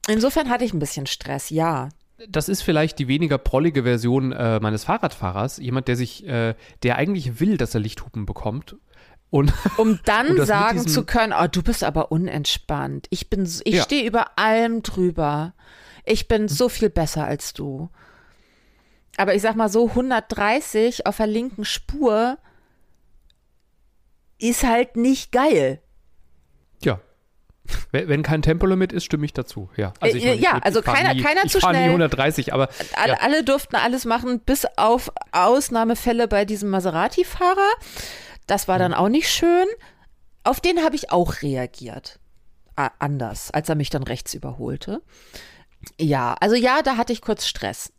Insofern 0.08 0.50
hatte 0.50 0.64
ich 0.64 0.72
ein 0.74 0.78
bisschen 0.78 1.06
Stress, 1.06 1.50
ja. 1.50 1.88
Das 2.28 2.48
ist 2.48 2.62
vielleicht 2.62 2.98
die 2.98 3.08
weniger 3.08 3.38
prollige 3.38 3.82
Version 3.82 4.32
äh, 4.32 4.60
meines 4.60 4.84
Fahrradfahrers. 4.84 5.58
Jemand, 5.58 5.88
der 5.88 5.96
sich, 5.96 6.26
äh, 6.26 6.54
der 6.82 6.96
eigentlich 6.96 7.40
will, 7.40 7.56
dass 7.56 7.74
er 7.74 7.80
Lichthupen 7.80 8.24
bekommt. 8.26 8.76
Und 9.30 9.52
Um 9.78 9.98
dann 10.04 10.34
mit 10.36 10.46
sagen 10.46 10.86
zu 10.86 11.04
können, 11.04 11.32
oh, 11.38 11.46
du 11.50 11.62
bist 11.62 11.82
aber 11.82 12.12
unentspannt. 12.12 13.06
Ich 13.10 13.30
bin, 13.30 13.44
ich 13.64 13.74
Ja. 13.74 13.82
stehe 13.82 14.06
über 14.06 14.38
allem 14.38 14.82
drüber. 14.82 15.54
Ich 16.04 16.28
bin 16.28 16.48
so 16.48 16.68
viel 16.68 16.90
besser 16.90 17.24
als 17.24 17.52
du. 17.54 17.88
Aber 19.16 19.34
ich 19.34 19.42
sag 19.42 19.54
mal 19.56 19.68
so, 19.68 19.88
130 19.90 21.06
auf 21.06 21.16
der 21.18 21.26
linken 21.26 21.64
Spur 21.64 22.38
ist 24.38 24.64
halt 24.64 24.96
nicht 24.96 25.32
geil. 25.32 25.80
ja. 26.82 27.00
Wenn 27.92 28.22
kein 28.22 28.42
Tempolimit 28.42 28.92
ist, 28.92 29.04
stimme 29.04 29.24
ich 29.24 29.32
dazu. 29.32 29.70
Ja, 29.74 29.94
Äh, 30.02 30.08
ich 30.10 30.16
ich 30.22 30.38
ja, 30.40 30.58
also 30.58 30.80
ich 30.80 30.84
fahr 30.84 30.96
keiner- 30.96 31.14
nie, 31.14 31.22
keiner 31.22 31.44
ich 31.46 31.52
zu 31.52 31.60
fahr 31.60 31.70
nie 31.72 31.78
schnell. 31.78 31.88
130, 31.92 32.52
aber 32.52 32.68
Alle, 32.94 33.12
ja. 33.14 33.18
alle 33.22 33.42
durften 33.42 33.76
alles 33.76 34.04
machen, 34.04 34.40
bis 34.40 34.66
auf 34.76 35.10
Ausnahmefälle 35.32 36.28
bei 36.28 36.44
diesem 36.44 36.68
Maserati-Fahrer. 36.68 37.70
Das 38.46 38.68
war 38.68 38.78
dann 38.78 38.92
auch 38.92 39.08
nicht 39.08 39.30
schön. 39.30 39.64
Auf 40.42 40.60
den 40.60 40.84
habe 40.84 40.94
ich 40.94 41.10
auch 41.10 41.40
reagiert. 41.40 42.18
Anders, 42.76 43.50
als 43.50 43.70
er 43.70 43.76
mich 43.76 43.88
dann 43.88 44.02
rechts 44.02 44.34
überholte. 44.34 45.00
Ja, 46.00 46.34
also 46.40 46.54
ja, 46.56 46.82
da 46.82 46.96
hatte 46.96 47.12
ich 47.12 47.20
kurz 47.20 47.46
Stress. 47.46 47.92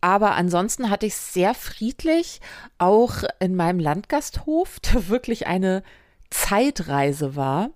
Aber 0.00 0.32
ansonsten 0.36 0.90
hatte 0.90 1.06
ich 1.06 1.14
es 1.14 1.32
sehr 1.32 1.54
friedlich, 1.54 2.40
auch 2.78 3.24
in 3.40 3.56
meinem 3.56 3.80
Landgasthof, 3.80 4.80
der 4.92 5.08
wirklich 5.08 5.46
eine 5.46 5.82
Zeitreise 6.30 7.36
war. 7.36 7.70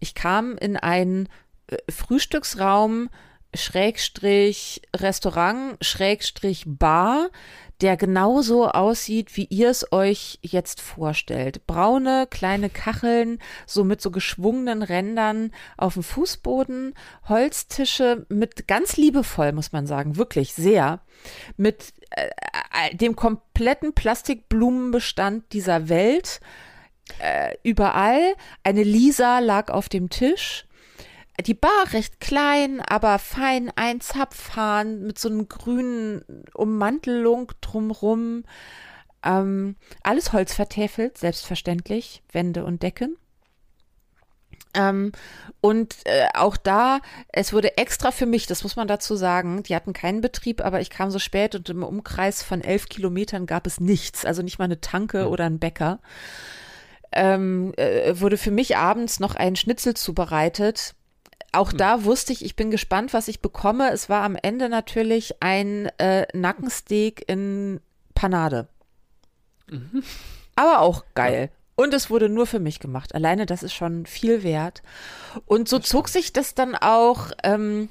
Ich 0.00 0.14
kam 0.14 0.56
in 0.56 0.76
einen 0.76 1.28
äh, 1.68 1.76
Frühstücksraum, 1.90 3.10
Schrägstrich 3.54 4.82
Restaurant, 4.96 5.76
Schrägstrich 5.84 6.64
Bar, 6.66 7.30
der 7.82 7.96
genauso 7.96 8.68
aussieht, 8.68 9.36
wie 9.36 9.46
ihr 9.46 9.68
es 9.68 9.92
euch 9.92 10.38
jetzt 10.42 10.80
vorstellt. 10.80 11.66
Braune 11.66 12.28
kleine 12.30 12.70
Kacheln, 12.70 13.40
so 13.66 13.82
mit 13.82 14.00
so 14.00 14.10
geschwungenen 14.10 14.82
Rändern 14.82 15.50
auf 15.76 15.94
dem 15.94 16.02
Fußboden, 16.04 16.94
Holztische 17.28 18.24
mit 18.28 18.68
ganz 18.68 18.96
liebevoll, 18.96 19.52
muss 19.52 19.72
man 19.72 19.86
sagen, 19.86 20.16
wirklich 20.16 20.54
sehr, 20.54 21.00
mit 21.56 21.92
äh, 22.10 22.28
äh 22.90 22.96
dem 22.96 23.16
kompletten 23.16 23.94
Plastikblumenbestand 23.94 25.52
dieser 25.52 25.88
Welt. 25.88 26.40
Äh, 27.18 27.56
überall. 27.64 28.34
Eine 28.62 28.84
Lisa 28.84 29.40
lag 29.40 29.70
auf 29.70 29.88
dem 29.88 30.08
Tisch 30.08 30.66
die 31.40 31.54
Bar 31.54 31.92
recht 31.92 32.20
klein, 32.20 32.80
aber 32.80 33.18
fein 33.18 33.70
Einzapfhahn 33.74 35.02
mit 35.02 35.18
so 35.18 35.28
einer 35.28 35.44
grünen 35.44 36.24
Ummantelung 36.54 37.52
drumrum. 37.60 38.44
Ähm, 39.24 39.76
alles 40.02 40.32
Holz 40.32 40.52
vertäfelt, 40.54 41.16
selbstverständlich, 41.18 42.22
Wände 42.32 42.64
und 42.64 42.82
Decken. 42.82 43.16
Ähm, 44.74 45.12
und 45.60 45.96
äh, 46.04 46.28
auch 46.34 46.56
da, 46.56 47.00
es 47.28 47.52
wurde 47.52 47.76
extra 47.76 48.10
für 48.10 48.26
mich, 48.26 48.46
das 48.46 48.62
muss 48.62 48.76
man 48.76 48.88
dazu 48.88 49.16
sagen, 49.16 49.62
die 49.62 49.74
hatten 49.74 49.92
keinen 49.92 50.22
Betrieb, 50.22 50.64
aber 50.64 50.80
ich 50.80 50.88
kam 50.88 51.10
so 51.10 51.18
spät 51.18 51.54
und 51.54 51.68
im 51.68 51.82
Umkreis 51.82 52.42
von 52.42 52.62
elf 52.62 52.88
Kilometern 52.88 53.46
gab 53.46 53.66
es 53.66 53.80
nichts, 53.80 54.24
also 54.24 54.42
nicht 54.42 54.58
mal 54.58 54.64
eine 54.64 54.80
Tanke 54.80 55.28
oder 55.28 55.44
ein 55.44 55.58
Bäcker. 55.58 56.00
Ähm, 57.12 57.74
äh, 57.76 58.18
wurde 58.18 58.38
für 58.38 58.50
mich 58.50 58.76
abends 58.78 59.20
noch 59.20 59.34
ein 59.34 59.56
Schnitzel 59.56 59.94
zubereitet, 59.94 60.94
auch 61.52 61.70
hm. 61.70 61.78
da 61.78 62.04
wusste 62.04 62.32
ich, 62.32 62.44
ich 62.44 62.56
bin 62.56 62.70
gespannt, 62.70 63.12
was 63.12 63.28
ich 63.28 63.40
bekomme. 63.40 63.90
Es 63.90 64.08
war 64.08 64.24
am 64.24 64.36
Ende 64.40 64.68
natürlich 64.68 65.36
ein 65.40 65.86
äh, 65.98 66.26
Nackensteak 66.32 67.28
in 67.28 67.80
Panade. 68.14 68.68
Mhm. 69.68 70.02
Aber 70.56 70.80
auch 70.80 71.04
geil. 71.14 71.50
Ja. 71.50 71.58
Und 71.74 71.94
es 71.94 72.10
wurde 72.10 72.28
nur 72.28 72.46
für 72.46 72.60
mich 72.60 72.80
gemacht. 72.80 73.14
Alleine 73.14 73.46
das 73.46 73.62
ist 73.62 73.72
schon 73.72 74.06
viel 74.06 74.42
wert. 74.42 74.82
Und 75.46 75.68
so 75.68 75.78
zog 75.78 76.08
sich 76.08 76.32
das 76.32 76.54
dann 76.54 76.74
auch 76.74 77.30
ähm, 77.42 77.88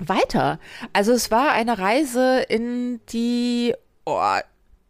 weiter. 0.00 0.58
Also 0.92 1.12
es 1.12 1.30
war 1.30 1.52
eine 1.52 1.78
Reise 1.78 2.40
in 2.40 3.00
die, 3.08 3.74
oh, 4.04 4.38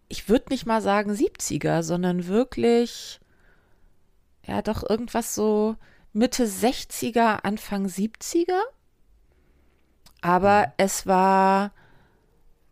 ich 0.08 0.28
würde 0.28 0.46
nicht 0.50 0.66
mal 0.66 0.82
sagen 0.82 1.12
70er, 1.12 1.82
sondern 1.82 2.26
wirklich, 2.26 3.18
ja, 4.46 4.62
doch 4.62 4.88
irgendwas 4.88 5.34
so 5.34 5.76
Mitte 6.16 6.46
60er, 6.46 7.40
Anfang 7.42 7.84
70er. 7.84 8.62
Aber 10.22 10.68
mhm. 10.68 10.72
es 10.78 11.06
war 11.06 11.72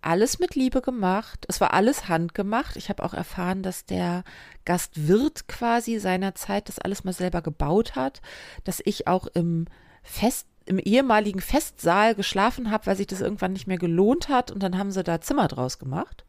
alles 0.00 0.38
mit 0.38 0.54
Liebe 0.54 0.80
gemacht. 0.80 1.44
Es 1.46 1.60
war 1.60 1.74
alles 1.74 2.08
handgemacht. 2.08 2.76
Ich 2.76 2.88
habe 2.88 3.02
auch 3.02 3.12
erfahren, 3.12 3.62
dass 3.62 3.84
der 3.84 4.24
Gastwirt 4.64 5.46
quasi 5.46 5.98
seinerzeit 5.98 6.70
das 6.70 6.78
alles 6.78 7.04
mal 7.04 7.12
selber 7.12 7.42
gebaut 7.42 7.96
hat, 7.96 8.22
dass 8.64 8.80
ich 8.82 9.08
auch 9.08 9.26
im 9.26 9.66
Fest 10.02 10.46
im 10.64 10.78
ehemaligen 10.78 11.40
Festsaal 11.40 12.14
geschlafen 12.14 12.70
habe, 12.70 12.86
weil 12.86 12.96
sich 12.96 13.06
das 13.06 13.20
irgendwann 13.20 13.52
nicht 13.52 13.66
mehr 13.66 13.76
gelohnt 13.76 14.30
hat 14.30 14.50
und 14.50 14.62
dann 14.62 14.78
haben 14.78 14.90
sie 14.90 15.04
da 15.04 15.20
Zimmer 15.20 15.48
draus 15.48 15.78
gemacht. 15.78 16.24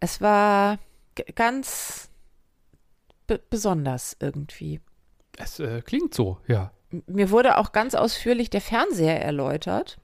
Es 0.00 0.20
war 0.20 0.78
ganz 1.34 2.10
besonders 3.48 4.18
irgendwie. 4.20 4.82
Es 5.36 5.58
äh, 5.60 5.82
klingt 5.82 6.14
so, 6.14 6.38
ja. 6.46 6.72
Mir 7.06 7.30
wurde 7.30 7.58
auch 7.58 7.72
ganz 7.72 7.94
ausführlich 7.94 8.50
der 8.50 8.60
Fernseher 8.60 9.22
erläutert. 9.22 9.98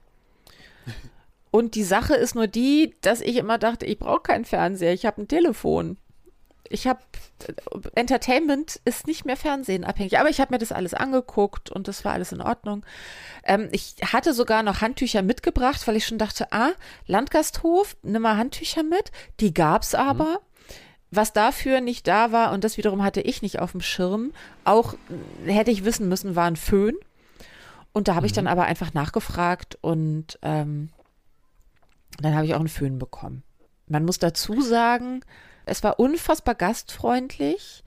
Und 1.51 1.75
die 1.75 1.83
Sache 1.83 2.15
ist 2.15 2.35
nur 2.35 2.47
die, 2.47 2.95
dass 3.01 3.21
ich 3.21 3.37
immer 3.37 3.57
dachte, 3.57 3.85
ich 3.85 3.99
brauche 3.99 4.21
keinen 4.21 4.45
Fernseher, 4.45 4.93
ich 4.93 5.05
habe 5.05 5.21
ein 5.21 5.27
Telefon. 5.27 5.97
Ich 6.69 6.87
habe 6.87 6.99
Entertainment 7.95 8.79
ist 8.85 9.05
nicht 9.05 9.25
mehr 9.25 9.37
Fernsehen 9.37 9.83
abhängig, 9.83 10.17
aber 10.17 10.29
ich 10.29 10.39
habe 10.39 10.53
mir 10.53 10.57
das 10.57 10.71
alles 10.71 10.93
angeguckt 10.93 11.69
und 11.69 11.87
das 11.87 12.05
war 12.05 12.13
alles 12.13 12.31
in 12.31 12.41
Ordnung. 12.41 12.85
Ähm, 13.43 13.69
ich 13.71 13.95
hatte 14.11 14.33
sogar 14.33 14.63
noch 14.63 14.81
Handtücher 14.81 15.21
mitgebracht, 15.21 15.85
weil 15.87 15.95
ich 15.97 16.05
schon 16.05 16.17
dachte, 16.17 16.51
ah, 16.51 16.71
Landgasthof, 17.05 17.97
nimm 18.01 18.21
mal 18.21 18.37
Handtücher 18.37 18.83
mit. 18.83 19.11
Die 19.39 19.53
gab's 19.53 19.93
aber. 19.93 20.25
Mhm. 20.25 20.52
Was 21.15 21.31
dafür 21.31 21.79
nicht 21.79 22.07
da 22.07 22.31
war, 22.31 22.51
und 22.51 22.63
das 22.63 22.77
wiederum 22.77 23.03
hatte 23.03 23.21
ich 23.21 23.43
nicht 23.43 23.59
auf 23.59 23.73
dem 23.73 23.81
Schirm, 23.81 24.31
auch 24.63 24.95
hätte 25.45 25.69
ich 25.69 25.85
wissen 25.85 26.09
müssen, 26.09 26.35
war 26.35 26.45
ein 26.45 26.55
Föhn. 26.55 26.95
Und 27.91 28.07
da 28.07 28.15
habe 28.15 28.23
mhm. 28.23 28.27
ich 28.27 28.33
dann 28.33 28.47
aber 28.47 28.63
einfach 28.63 28.95
nachgefragt 28.95 29.77
und 29.81 30.39
ähm, 30.41 30.89
dann 32.19 32.33
habe 32.33 32.45
ich 32.45 32.55
auch 32.55 32.59
einen 32.59 32.67
Föhn 32.67 32.97
bekommen. 32.97 33.43
Man 33.87 34.05
muss 34.05 34.17
dazu 34.17 34.61
sagen, 34.61 35.21
es 35.65 35.83
war 35.83 35.99
unfassbar 35.99 36.55
gastfreundlich, 36.55 37.83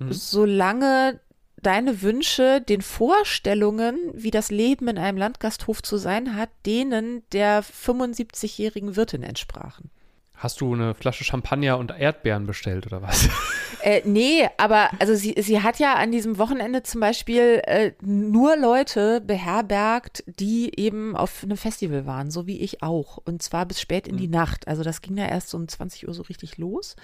mhm. 0.00 0.12
solange 0.12 1.20
deine 1.62 2.02
Wünsche 2.02 2.60
den 2.60 2.82
Vorstellungen, 2.82 3.96
wie 4.14 4.32
das 4.32 4.50
Leben 4.50 4.88
in 4.88 4.98
einem 4.98 5.16
Landgasthof 5.16 5.80
zu 5.80 5.96
sein 5.96 6.34
hat, 6.34 6.50
denen 6.66 7.22
der 7.30 7.62
75-jährigen 7.62 8.96
Wirtin 8.96 9.22
entsprachen. 9.22 9.90
Hast 10.34 10.60
du 10.60 10.74
eine 10.74 10.94
Flasche 10.94 11.24
Champagner 11.24 11.78
und 11.78 11.90
Erdbeeren 11.90 12.46
bestellt 12.46 12.86
oder 12.86 13.02
was? 13.02 13.28
Äh, 13.82 14.02
nee, 14.04 14.48
aber 14.58 14.90
also 15.00 15.16
sie, 15.16 15.34
sie 15.38 15.60
hat 15.60 15.80
ja 15.80 15.94
an 15.94 16.12
diesem 16.12 16.38
Wochenende 16.38 16.84
zum 16.84 17.00
Beispiel 17.00 17.60
äh, 17.64 17.92
nur 18.00 18.56
Leute 18.56 19.20
beherbergt, 19.20 20.22
die 20.26 20.78
eben 20.78 21.16
auf 21.16 21.42
einem 21.42 21.56
Festival 21.56 22.06
waren, 22.06 22.30
so 22.30 22.46
wie 22.46 22.60
ich 22.60 22.82
auch. 22.84 23.18
Und 23.24 23.42
zwar 23.42 23.66
bis 23.66 23.80
spät 23.80 24.06
in 24.06 24.16
die 24.16 24.28
mhm. 24.28 24.34
Nacht. 24.34 24.68
Also 24.68 24.84
das 24.84 25.00
ging 25.00 25.16
ja 25.16 25.26
erst 25.26 25.52
um 25.54 25.66
20 25.66 26.06
Uhr 26.06 26.14
so 26.14 26.22
richtig 26.22 26.58
los. 26.58 26.94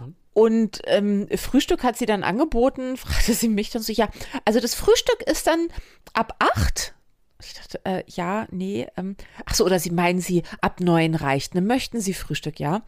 Mhm. 0.00 0.16
Und 0.32 0.82
ähm, 0.86 1.28
Frühstück 1.36 1.84
hat 1.84 1.96
sie 1.96 2.06
dann 2.06 2.24
angeboten, 2.24 2.96
fragte 2.96 3.34
sie 3.34 3.48
mich 3.48 3.70
dann 3.70 3.82
so, 3.82 3.92
ja, 3.92 4.08
also 4.44 4.58
das 4.58 4.74
Frühstück 4.74 5.22
ist 5.24 5.46
dann 5.46 5.68
ab 6.14 6.34
acht 6.40 6.94
ich 7.42 7.54
dachte, 7.54 7.80
äh, 7.84 8.02
ja, 8.06 8.46
nee. 8.50 8.86
Ähm, 8.96 9.16
ach 9.44 9.54
so, 9.54 9.64
oder 9.64 9.78
Sie 9.78 9.90
meinen 9.90 10.20
Sie, 10.20 10.42
ab 10.60 10.80
neun 10.80 11.14
reicht. 11.14 11.54
Ne? 11.54 11.60
Möchten 11.60 12.00
Sie 12.00 12.14
Frühstück, 12.14 12.58
ja? 12.58 12.82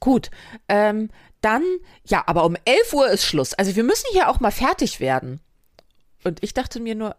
Gut. 0.00 0.30
Ähm, 0.68 1.10
dann, 1.40 1.62
ja, 2.04 2.24
aber 2.26 2.44
um 2.44 2.56
elf 2.64 2.92
Uhr 2.92 3.08
ist 3.08 3.24
Schluss. 3.24 3.54
Also 3.54 3.76
wir 3.76 3.84
müssen 3.84 4.06
hier 4.12 4.28
auch 4.28 4.40
mal 4.40 4.50
fertig 4.50 5.00
werden. 5.00 5.40
Und 6.24 6.42
ich 6.42 6.52
dachte 6.52 6.80
mir 6.80 6.94
nur, 6.94 7.16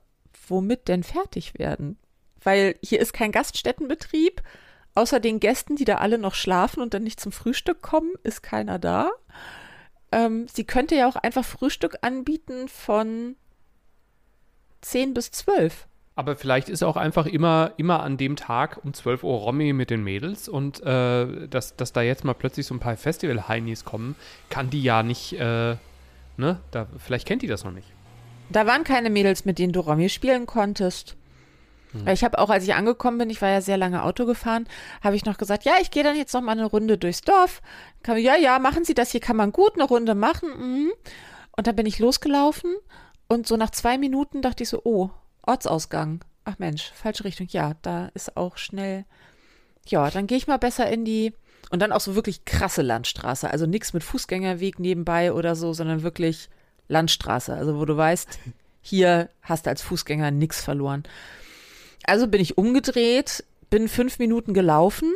womit 0.47 0.87
denn 0.87 1.03
fertig 1.03 1.57
werden? 1.57 1.97
Weil 2.43 2.75
hier 2.81 2.99
ist 2.99 3.13
kein 3.13 3.31
Gaststättenbetrieb. 3.31 4.43
Außer 4.95 5.19
den 5.19 5.39
Gästen, 5.39 5.75
die 5.75 5.85
da 5.85 5.95
alle 5.99 6.17
noch 6.17 6.35
schlafen 6.35 6.81
und 6.81 6.93
dann 6.93 7.03
nicht 7.03 7.19
zum 7.19 7.31
Frühstück 7.31 7.81
kommen, 7.81 8.11
ist 8.23 8.43
keiner 8.43 8.79
da. 8.79 9.11
Ähm, 10.11 10.47
sie 10.51 10.65
könnte 10.65 10.95
ja 10.95 11.07
auch 11.07 11.15
einfach 11.15 11.45
Frühstück 11.45 11.99
anbieten 12.01 12.67
von 12.67 13.35
10 14.81 15.13
bis 15.13 15.31
12. 15.31 15.87
Aber 16.19 16.35
vielleicht 16.35 16.67
ist 16.67 16.83
auch 16.83 16.97
einfach 16.97 17.27
immer, 17.27 17.71
immer 17.77 18.03
an 18.03 18.17
dem 18.17 18.35
Tag 18.35 18.81
um 18.83 18.93
12 18.93 19.23
Uhr 19.23 19.37
Romy 19.37 19.71
mit 19.71 19.89
den 19.89 20.03
Mädels 20.03 20.49
und 20.49 20.83
äh, 20.83 21.47
dass, 21.47 21.77
dass 21.77 21.93
da 21.93 22.01
jetzt 22.01 22.25
mal 22.25 22.33
plötzlich 22.33 22.65
so 22.65 22.75
ein 22.75 22.81
paar 22.81 22.97
Festival-Heinis 22.97 23.85
kommen, 23.85 24.17
kann 24.49 24.69
die 24.69 24.83
ja 24.83 25.01
nicht, 25.01 25.31
äh, 25.39 25.77
ne? 26.35 26.59
Da, 26.71 26.87
vielleicht 26.97 27.25
kennt 27.25 27.41
die 27.41 27.47
das 27.47 27.63
noch 27.63 27.71
nicht. 27.71 27.87
Da 28.49 28.67
waren 28.67 28.83
keine 28.83 29.09
Mädels, 29.09 29.45
mit 29.45 29.59
denen 29.59 29.71
du 29.71 29.79
Romy 29.79 30.09
spielen 30.09 30.45
konntest. 30.45 31.15
Hm. 31.93 32.05
Ich 32.09 32.25
habe 32.25 32.37
auch, 32.39 32.49
als 32.49 32.65
ich 32.65 32.73
angekommen 32.73 33.19
bin, 33.19 33.29
ich 33.29 33.41
war 33.41 33.51
ja 33.51 33.61
sehr 33.61 33.77
lange 33.77 34.03
Auto 34.03 34.25
gefahren, 34.25 34.67
habe 35.01 35.15
ich 35.15 35.23
noch 35.23 35.37
gesagt, 35.37 35.63
ja, 35.63 35.75
ich 35.81 35.89
gehe 35.89 36.03
dann 36.03 36.17
jetzt 36.17 36.33
noch 36.33 36.41
mal 36.41 36.51
eine 36.51 36.65
Runde 36.65 36.97
durchs 36.97 37.21
Dorf. 37.21 37.61
Kann, 38.03 38.17
ja, 38.17 38.35
ja, 38.35 38.59
machen 38.59 38.83
Sie 38.83 38.93
das, 38.93 39.11
hier 39.11 39.21
kann 39.21 39.37
man 39.37 39.53
gut 39.53 39.75
eine 39.75 39.85
Runde 39.85 40.15
machen. 40.15 40.49
Mhm. 40.49 40.91
Und 41.55 41.65
dann 41.65 41.77
bin 41.77 41.85
ich 41.85 41.97
losgelaufen 41.97 42.75
und 43.29 43.47
so 43.47 43.55
nach 43.55 43.69
zwei 43.69 43.97
Minuten 43.97 44.41
dachte 44.41 44.63
ich 44.63 44.69
so, 44.69 44.81
oh, 44.83 45.11
Ortsausgang. 45.49 46.23
Ach 46.45 46.59
Mensch, 46.59 46.91
falsche 46.93 47.25
Richtung. 47.25 47.47
Ja, 47.49 47.73
da 47.81 48.11
ist 48.13 48.37
auch 48.37 48.57
schnell. 48.57 49.05
Ja, 49.87 50.11
dann 50.11 50.27
gehe 50.27 50.37
ich 50.37 50.47
mal 50.47 50.59
besser 50.59 50.89
in 50.89 51.05
die. 51.05 51.33
Und 51.71 51.81
dann 51.81 51.91
auch 51.91 52.01
so 52.01 52.15
wirklich 52.15 52.45
krasse 52.45 52.83
Landstraße. 52.83 53.49
Also 53.49 53.65
nichts 53.65 53.93
mit 53.93 54.03
Fußgängerweg 54.03 54.79
nebenbei 54.79 55.33
oder 55.33 55.55
so, 55.55 55.73
sondern 55.73 56.03
wirklich 56.03 56.49
Landstraße. 56.87 57.53
Also 57.53 57.79
wo 57.79 57.85
du 57.85 57.97
weißt, 57.97 58.39
hier 58.81 59.29
hast 59.41 59.65
du 59.65 59.71
als 59.71 59.81
Fußgänger 59.81 60.31
nichts 60.31 60.61
verloren. 60.61 61.03
Also 62.05 62.27
bin 62.27 62.41
ich 62.41 62.57
umgedreht, 62.57 63.43
bin 63.69 63.89
fünf 63.89 64.19
Minuten 64.19 64.53
gelaufen 64.53 65.13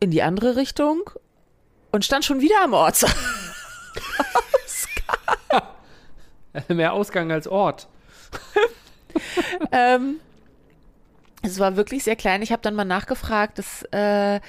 in 0.00 0.10
die 0.10 0.22
andere 0.22 0.56
Richtung 0.56 1.08
und 1.92 2.04
stand 2.04 2.24
schon 2.24 2.40
wieder 2.40 2.62
am 2.62 2.72
Ortsausgang. 2.72 3.16
Mehr 6.68 6.92
Ausgang 6.92 7.32
als 7.32 7.46
Ort. 7.46 7.88
ähm, 9.72 10.20
Es 11.42 11.58
war 11.58 11.76
wirklich 11.76 12.04
sehr 12.04 12.16
klein. 12.16 12.42
Ich 12.42 12.52
habe 12.52 12.62
dann 12.62 12.74
mal 12.74 12.84
nachgefragt. 12.84 13.58
Das 13.58 13.82
äh, 13.90 14.40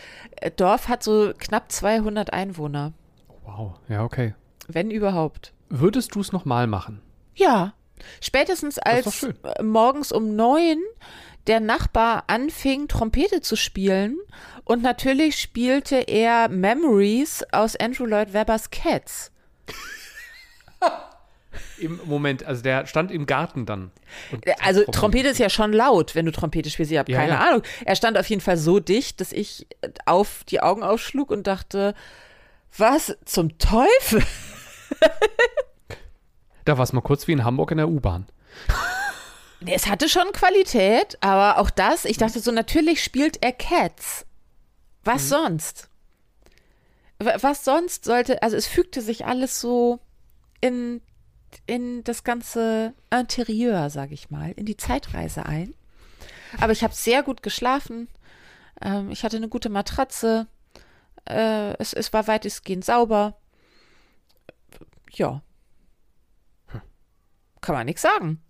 Dorf 0.56 0.88
hat 0.88 1.04
so 1.04 1.34
knapp 1.38 1.72
200 1.72 2.32
Einwohner. 2.32 2.94
Wow, 3.44 3.76
ja, 3.90 4.04
okay. 4.04 4.36
Wenn 4.68 4.92
überhaupt. 4.92 5.54
Würdest 5.70 6.16
du 6.16 6.22
es 6.22 6.32
nochmal 6.32 6.68
machen? 6.68 7.02
Ja. 7.36 7.74
Spätestens 8.22 8.80
als 8.80 9.28
morgens 9.62 10.12
um 10.12 10.36
neun 10.36 10.78
der 11.48 11.60
Nachbar 11.60 12.26
anfing, 12.28 12.88
Trompete 12.88 13.42
zu 13.42 13.56
spielen. 13.56 14.18
Und 14.66 14.82
natürlich 14.82 15.40
spielte 15.40 15.96
er 15.96 16.48
Memories 16.50 17.44
aus 17.52 17.76
Andrew 17.76 18.06
Lloyd 18.06 18.34
Webbers 18.34 18.70
Cats. 18.70 19.32
Im 21.78 22.00
Moment, 22.06 22.44
also 22.46 22.62
der 22.62 22.86
stand 22.88 23.12
im 23.12 23.26
Garten 23.26 23.66
dann. 23.66 23.92
hat 24.32 24.62
Also 24.66 24.84
Trompete 24.86 25.30
ist 25.30 25.38
ja 25.40 25.50
schon 25.50 25.74
laut, 25.74 26.16
wenn 26.16 26.26
du 26.26 26.32
Trompete 26.32 26.70
spielst. 26.70 26.92
Ich 26.92 26.98
habe 26.98 27.12
Ja, 27.12 27.18
keine 27.20 27.34
ja. 27.34 27.40
Ahnung. 27.40 27.64
Er 27.86 27.96
stand 27.96 28.18
auf 28.18 28.28
jeden 28.28 28.42
Fall 28.42 28.58
so 28.58 28.80
dicht, 28.80 29.22
dass 29.22 29.32
ich 29.32 29.68
auf 30.06 30.44
die 30.46 30.62
Augen 30.62 30.84
aufschlug 30.84 31.32
und 31.32 31.48
dachte, 31.48 31.94
was 32.78 33.16
zum 33.26 33.58
Teufel? 33.58 34.24
Da 36.66 36.78
war 36.78 36.84
es 36.84 36.94
mal 36.94 37.02
kurz 37.02 37.28
wie 37.28 37.34
in 37.34 37.44
Hamburg 37.44 37.72
in 37.72 37.78
der 37.78 37.90
U-Bahn. 37.90 38.26
Es 39.66 39.88
hatte 39.88 40.10
schon 40.10 40.32
Qualität, 40.34 41.18
aber 41.22 41.58
auch 41.60 41.70
das, 41.70 42.06
ich 42.06 42.18
dachte 42.18 42.40
so, 42.40 42.52
natürlich 42.52 43.04
spielt 43.04 43.44
er 43.44 43.52
Cats. 43.54 44.26
Was 45.04 45.30
sonst? 45.30 45.90
W- 47.20 47.38
Was 47.42 47.64
sonst 47.66 48.06
sollte, 48.06 48.42
also 48.44 48.56
es 48.58 48.68
fügte 48.68 49.02
sich 49.02 49.26
alles 49.26 49.60
so 49.60 50.00
in, 50.62 51.02
in 51.66 52.04
das 52.04 52.24
ganze 52.24 52.94
Interieur, 53.12 53.90
sag 53.90 54.12
ich 54.12 54.30
mal, 54.30 54.52
in 54.52 54.66
die 54.66 54.78
Zeitreise 54.78 55.46
ein. 55.46 55.74
Aber 56.60 56.72
ich 56.72 56.84
habe 56.84 56.94
sehr 56.94 57.24
gut 57.24 57.44
geschlafen. 57.44 58.08
Ähm, 58.82 59.12
ich 59.12 59.24
hatte 59.24 59.38
eine 59.38 59.50
gute 59.50 59.70
Matratze. 59.70 60.48
Äh, 61.26 61.76
es, 61.78 61.94
es 61.94 62.14
war 62.14 62.28
weitestgehend 62.28 62.86
sauber. 62.86 63.38
Ja. 65.12 65.42
Kann 67.62 67.76
man 67.76 67.86
nichts 67.86 68.02
sagen. 68.02 68.42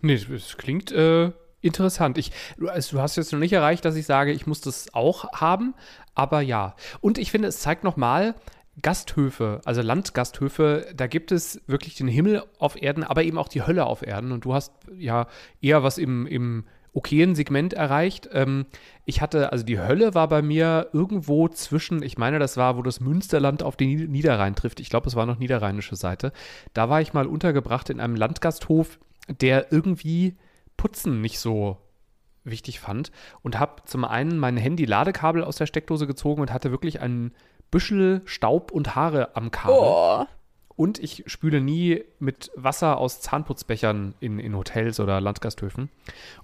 Nee, 0.00 0.16
das 0.16 0.56
klingt 0.56 0.92
äh, 0.92 1.32
interessant. 1.60 2.18
Ich, 2.18 2.32
du, 2.56 2.68
also, 2.68 2.96
du 2.96 3.02
hast 3.02 3.16
jetzt 3.16 3.32
noch 3.32 3.38
nicht 3.38 3.52
erreicht, 3.52 3.84
dass 3.84 3.96
ich 3.96 4.06
sage, 4.06 4.32
ich 4.32 4.46
muss 4.46 4.60
das 4.60 4.94
auch 4.94 5.32
haben, 5.32 5.74
aber 6.14 6.40
ja. 6.40 6.74
Und 7.00 7.18
ich 7.18 7.30
finde, 7.30 7.48
es 7.48 7.60
zeigt 7.60 7.84
nochmal, 7.84 8.34
Gasthöfe, 8.82 9.60
also 9.64 9.82
Landgasthöfe, 9.82 10.86
da 10.94 11.06
gibt 11.06 11.32
es 11.32 11.60
wirklich 11.66 11.96
den 11.96 12.08
Himmel 12.08 12.42
auf 12.58 12.80
Erden, 12.80 13.04
aber 13.04 13.24
eben 13.24 13.38
auch 13.38 13.48
die 13.48 13.62
Hölle 13.62 13.86
auf 13.86 14.06
Erden. 14.06 14.32
Und 14.32 14.44
du 14.44 14.54
hast 14.54 14.72
ja 14.96 15.26
eher 15.60 15.82
was 15.82 15.98
im, 15.98 16.26
im 16.26 16.64
okayen 16.92 17.34
Segment 17.34 17.72
erreicht. 17.72 18.28
Ähm, 18.32 18.66
ich 19.04 19.20
hatte, 19.20 19.52
also 19.52 19.64
die 19.64 19.78
Hölle 19.78 20.14
war 20.14 20.28
bei 20.28 20.42
mir 20.42 20.88
irgendwo 20.92 21.48
zwischen, 21.48 22.02
ich 22.02 22.18
meine, 22.18 22.38
das 22.38 22.56
war, 22.56 22.76
wo 22.76 22.82
das 22.82 23.00
Münsterland 23.00 23.62
auf 23.62 23.76
den 23.76 23.88
Nied- 23.88 24.10
Niederrhein 24.10 24.54
trifft. 24.54 24.80
Ich 24.80 24.90
glaube, 24.90 25.08
es 25.08 25.16
war 25.16 25.26
noch 25.26 25.38
niederrheinische 25.38 25.96
Seite. 25.96 26.32
Da 26.72 26.88
war 26.88 27.00
ich 27.00 27.12
mal 27.12 27.26
untergebracht 27.26 27.90
in 27.90 28.00
einem 28.00 28.16
Landgasthof, 28.16 28.98
der 29.28 29.72
irgendwie 29.72 30.36
Putzen 30.76 31.20
nicht 31.20 31.38
so 31.38 31.78
wichtig 32.44 32.80
fand 32.80 33.10
und 33.42 33.58
habe 33.58 33.82
zum 33.84 34.04
einen 34.04 34.38
mein 34.38 34.56
Handy-Ladekabel 34.56 35.44
aus 35.44 35.56
der 35.56 35.66
Steckdose 35.66 36.06
gezogen 36.06 36.40
und 36.40 36.52
hatte 36.52 36.70
wirklich 36.70 37.00
einen 37.00 37.32
Büschel 37.70 38.22
Staub 38.24 38.70
und 38.70 38.94
Haare 38.96 39.36
am 39.36 39.50
Kabel. 39.50 39.76
Oh. 39.78 40.24
Und 40.76 40.98
ich 41.00 41.24
spüle 41.26 41.60
nie 41.60 42.04
mit 42.20 42.52
Wasser 42.54 42.98
aus 42.98 43.20
Zahnputzbechern 43.20 44.14
in, 44.20 44.38
in 44.38 44.56
Hotels 44.56 45.00
oder 45.00 45.20
Landgasthöfen. 45.20 45.90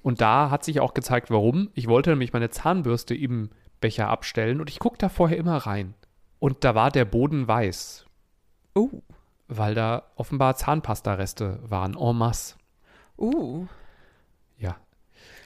Und 0.03 0.21
da 0.21 0.51
hat 0.51 0.65
sich 0.65 0.81
auch 0.81 0.93
gezeigt, 0.93 1.31
warum. 1.31 1.71
Ich 1.75 1.87
wollte 1.87 2.11
nämlich 2.11 2.33
meine 2.33 2.51
Zahnbürste 2.51 3.15
im 3.15 3.51
Becher 3.81 4.09
abstellen 4.09 4.61
und 4.61 4.69
ich 4.71 4.81
gucke 4.81 4.99
da 4.99 5.09
vorher 5.09 5.37
immer 5.39 5.59
rein. 5.59 5.95
Und 6.41 6.65
da 6.65 6.75
war 6.75 6.91
der 6.91 7.05
Boden 7.05 7.47
weiß, 7.47 8.07
Uh. 8.77 9.03
weil 9.47 9.75
da 9.75 10.03
offenbar 10.17 10.57
Zahnpasta-Reste 10.57 11.61
waren, 11.63 11.97
en 11.97 12.17
masse. 12.17 12.57
Uh. 13.17 13.67
Ja. 14.59 14.77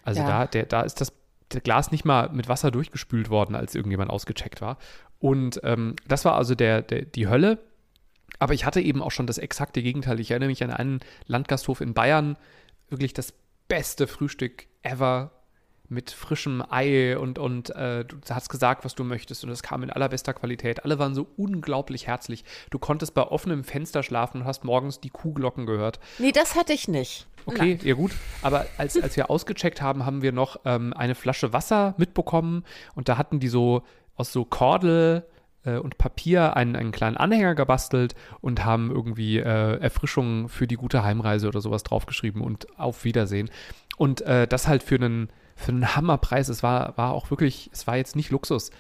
Also 0.02 0.22
Ja. 0.22 0.26
da, 0.28 0.46
der, 0.46 0.64
da 0.64 0.80
ist 0.80 1.00
das, 1.02 1.12
der 1.52 1.60
Glas 1.60 1.90
nicht 1.90 2.04
mal 2.04 2.28
mit 2.30 2.48
Wasser 2.48 2.70
durchgespült 2.70 3.30
worden, 3.30 3.54
als 3.54 3.74
irgendjemand 3.74 4.10
ausgecheckt 4.10 4.60
war. 4.60 4.78
Und 5.18 5.60
ähm, 5.64 5.96
das 6.06 6.24
war 6.24 6.34
also 6.34 6.54
der, 6.54 6.82
der, 6.82 7.02
die 7.02 7.28
Hölle. 7.28 7.58
Aber 8.38 8.54
ich 8.54 8.64
hatte 8.64 8.80
eben 8.80 9.02
auch 9.02 9.10
schon 9.10 9.26
das 9.26 9.38
exakte 9.38 9.82
Gegenteil. 9.82 10.20
Ich 10.20 10.30
erinnere 10.30 10.48
mich 10.48 10.62
an 10.62 10.70
einen 10.70 11.00
Landgasthof 11.26 11.80
in 11.80 11.94
Bayern. 11.94 12.36
Wirklich 12.88 13.14
das 13.14 13.32
beste 13.66 14.06
Frühstück 14.06 14.66
ever 14.82 15.32
mit 15.88 16.10
frischem 16.10 16.62
Ei 16.68 17.16
und, 17.18 17.38
und 17.38 17.70
äh, 17.70 18.04
du 18.04 18.16
hast 18.30 18.48
gesagt, 18.48 18.84
was 18.84 18.94
du 18.94 19.04
möchtest 19.04 19.44
und 19.44 19.50
es 19.50 19.62
kam 19.62 19.82
in 19.82 19.90
allerbester 19.90 20.34
Qualität. 20.34 20.84
Alle 20.84 20.98
waren 20.98 21.14
so 21.14 21.26
unglaublich 21.36 22.06
herzlich. 22.06 22.44
Du 22.70 22.78
konntest 22.78 23.14
bei 23.14 23.22
offenem 23.22 23.64
Fenster 23.64 24.02
schlafen 24.02 24.42
und 24.42 24.46
hast 24.46 24.64
morgens 24.64 25.00
die 25.00 25.10
Kuhglocken 25.10 25.66
gehört. 25.66 25.98
Nee, 26.18 26.32
das 26.32 26.54
hatte 26.56 26.72
ich 26.72 26.88
nicht. 26.88 27.26
Okay, 27.46 27.78
ja 27.82 27.94
gut. 27.94 28.12
Aber 28.42 28.66
als, 28.76 29.00
als 29.00 29.16
wir 29.16 29.30
ausgecheckt 29.30 29.80
haben, 29.80 30.04
haben 30.04 30.20
wir 30.20 30.32
noch 30.32 30.60
ähm, 30.64 30.92
eine 30.92 31.14
Flasche 31.14 31.52
Wasser 31.52 31.94
mitbekommen 31.96 32.64
und 32.94 33.08
da 33.08 33.16
hatten 33.16 33.40
die 33.40 33.48
so 33.48 33.82
aus 34.16 34.32
so 34.32 34.44
Kordel 34.44 35.24
äh, 35.64 35.78
und 35.78 35.98
Papier 35.98 36.56
einen, 36.56 36.76
einen 36.76 36.92
kleinen 36.92 37.16
Anhänger 37.16 37.54
gebastelt 37.54 38.14
und 38.40 38.64
haben 38.64 38.90
irgendwie 38.90 39.38
äh, 39.38 39.78
Erfrischung 39.80 40.48
für 40.48 40.66
die 40.66 40.76
gute 40.76 41.02
Heimreise 41.02 41.48
oder 41.48 41.60
sowas 41.60 41.82
draufgeschrieben 41.82 42.42
und 42.42 42.66
auf 42.78 43.04
Wiedersehen. 43.04 43.50
Und 43.96 44.20
äh, 44.22 44.46
das 44.46 44.68
halt 44.68 44.82
für 44.82 44.96
einen, 44.96 45.30
für 45.58 45.72
einen 45.72 45.96
Hammerpreis. 45.96 46.48
Es 46.48 46.62
war, 46.62 46.96
war 46.96 47.12
auch 47.12 47.30
wirklich, 47.30 47.68
es 47.72 47.86
war 47.86 47.96
jetzt 47.96 48.16
nicht 48.16 48.30
Luxus, 48.30 48.70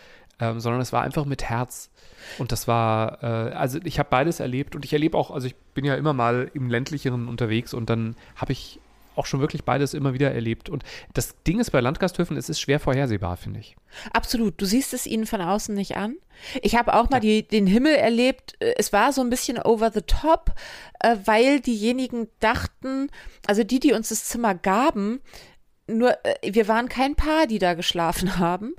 ähm, 0.40 0.60
sondern 0.60 0.80
es 0.80 0.92
war 0.92 1.02
einfach 1.02 1.24
mit 1.24 1.44
Herz. 1.44 1.90
Und 2.38 2.52
das 2.52 2.68
war, 2.68 3.22
äh, 3.22 3.52
also 3.54 3.78
ich 3.84 3.98
habe 3.98 4.08
beides 4.10 4.40
erlebt 4.40 4.74
und 4.74 4.84
ich 4.84 4.92
erlebe 4.92 5.18
auch, 5.18 5.30
also 5.30 5.46
ich 5.46 5.56
bin 5.74 5.84
ja 5.84 5.94
immer 5.94 6.12
mal 6.12 6.50
im 6.54 6.70
ländlicheren 6.70 7.28
unterwegs 7.28 7.74
und 7.74 7.90
dann 7.90 8.16
habe 8.36 8.52
ich 8.52 8.80
auch 9.16 9.26
schon 9.26 9.40
wirklich 9.40 9.64
beides 9.64 9.94
immer 9.94 10.14
wieder 10.14 10.32
erlebt. 10.32 10.68
Und 10.70 10.84
das 11.12 11.34
Ding 11.42 11.58
ist 11.58 11.72
bei 11.72 11.80
Landgasthöfen, 11.80 12.36
es 12.36 12.48
ist 12.48 12.60
schwer 12.60 12.78
vorhersehbar, 12.78 13.36
finde 13.36 13.58
ich. 13.58 13.76
Absolut. 14.12 14.60
Du 14.60 14.64
siehst 14.64 14.94
es 14.94 15.06
ihnen 15.06 15.26
von 15.26 15.40
außen 15.40 15.74
nicht 15.74 15.96
an. 15.96 16.14
Ich 16.62 16.76
habe 16.76 16.94
auch 16.94 17.10
mal 17.10 17.18
die, 17.18 17.42
den 17.46 17.66
Himmel 17.66 17.96
erlebt. 17.96 18.54
Äh, 18.60 18.74
Es 18.78 18.92
war 18.92 19.12
so 19.12 19.20
ein 19.20 19.30
bisschen 19.30 19.58
over 19.58 19.90
the 19.92 20.02
top, 20.02 20.54
äh, 21.00 21.16
weil 21.24 21.58
diejenigen 21.58 22.28
dachten, 22.38 23.10
also 23.48 23.64
die, 23.64 23.80
die 23.80 23.92
uns 23.92 24.10
das 24.10 24.24
Zimmer 24.26 24.54
gaben, 24.54 25.20
nur 25.88 26.16
äh, 26.24 26.52
wir 26.54 26.68
waren 26.68 26.88
kein 26.88 27.16
Paar, 27.16 27.46
die 27.46 27.58
da 27.58 27.74
geschlafen 27.74 28.38
haben, 28.38 28.74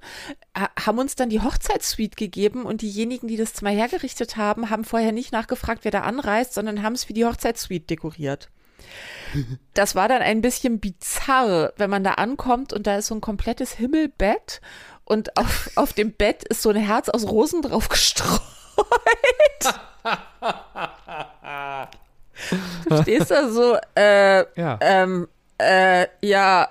ha- 0.58 0.70
haben 0.86 1.00
uns 1.00 1.16
dann 1.16 1.30
die 1.30 1.42
Hochzeitssuite 1.42 2.16
gegeben 2.16 2.64
und 2.66 2.82
diejenigen, 2.82 3.28
die 3.28 3.38
das 3.38 3.54
Zimmer 3.54 3.72
hergerichtet 3.72 4.38
haben, 4.38 4.70
haben 4.70 4.86
vorher 4.86 5.12
nicht 5.12 5.32
nachgefragt, 5.34 5.84
wer 5.84 5.92
da 5.92 6.02
anreist, 6.02 6.54
sondern 6.54 6.84
haben 6.84 6.94
es 6.94 7.10
wie 7.10 7.14
die 7.14 7.26
Hochzeitssuite 7.26 7.86
dekoriert. 7.88 8.50
Das 9.76 9.94
war 9.96 10.08
dann 10.08 10.22
ein 10.22 10.42
bisschen 10.42 10.80
bizarr, 10.80 11.74
wenn 11.78 11.90
man 11.90 12.04
da 12.04 12.14
ankommt 12.14 12.74
und 12.74 12.88
da 12.88 12.98
ist 12.98 13.08
so 13.08 13.16
ein 13.16 13.22
komplettes 13.22 13.74
Himmelbett 13.74 14.62
und 15.06 15.38
auf, 15.38 15.70
auf 15.76 15.94
dem 15.94 16.14
Bett 16.14 16.44
ist 16.46 16.62
so 16.62 16.70
ein 16.70 16.76
Herz 16.78 17.10
aus 17.10 17.28
Rosen 17.28 17.62
drauf 17.62 17.90
gestreut. 17.90 18.42
du 22.90 23.02
stehst 23.02 23.32
da 23.32 23.50
so, 23.50 23.78
äh, 23.96 24.40
Ja. 24.60 24.78
ähm, 24.82 25.28
äh, 25.58 26.08
ja, 26.22 26.70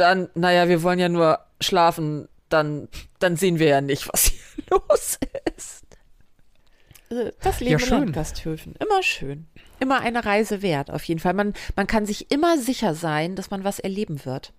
dann, 0.00 0.28
naja, 0.34 0.68
wir 0.68 0.82
wollen 0.82 0.98
ja 0.98 1.08
nur 1.08 1.40
schlafen, 1.60 2.28
dann, 2.48 2.88
dann 3.18 3.36
sehen 3.36 3.58
wir 3.58 3.66
ja 3.68 3.80
nicht, 3.80 4.08
was 4.12 4.24
hier 4.26 4.64
los 4.70 5.18
ist. 5.56 5.84
Also, 7.10 7.30
Das 7.42 7.60
Leben 7.60 7.72
Ja, 7.72 7.78
in 7.78 7.86
schön. 7.86 7.98
Landgasthöfen, 8.00 8.74
immer 8.78 9.02
schön. 9.02 9.46
Immer 9.80 10.00
eine 10.00 10.24
Reise 10.24 10.60
wert, 10.62 10.90
auf 10.90 11.04
jeden 11.04 11.20
Fall. 11.20 11.34
Man, 11.34 11.54
man 11.76 11.86
kann 11.86 12.04
sich 12.04 12.30
immer 12.30 12.58
sicher 12.58 12.94
sein, 12.94 13.36
dass 13.36 13.50
man 13.50 13.64
was 13.64 13.78
erleben 13.78 14.24
wird. 14.24 14.52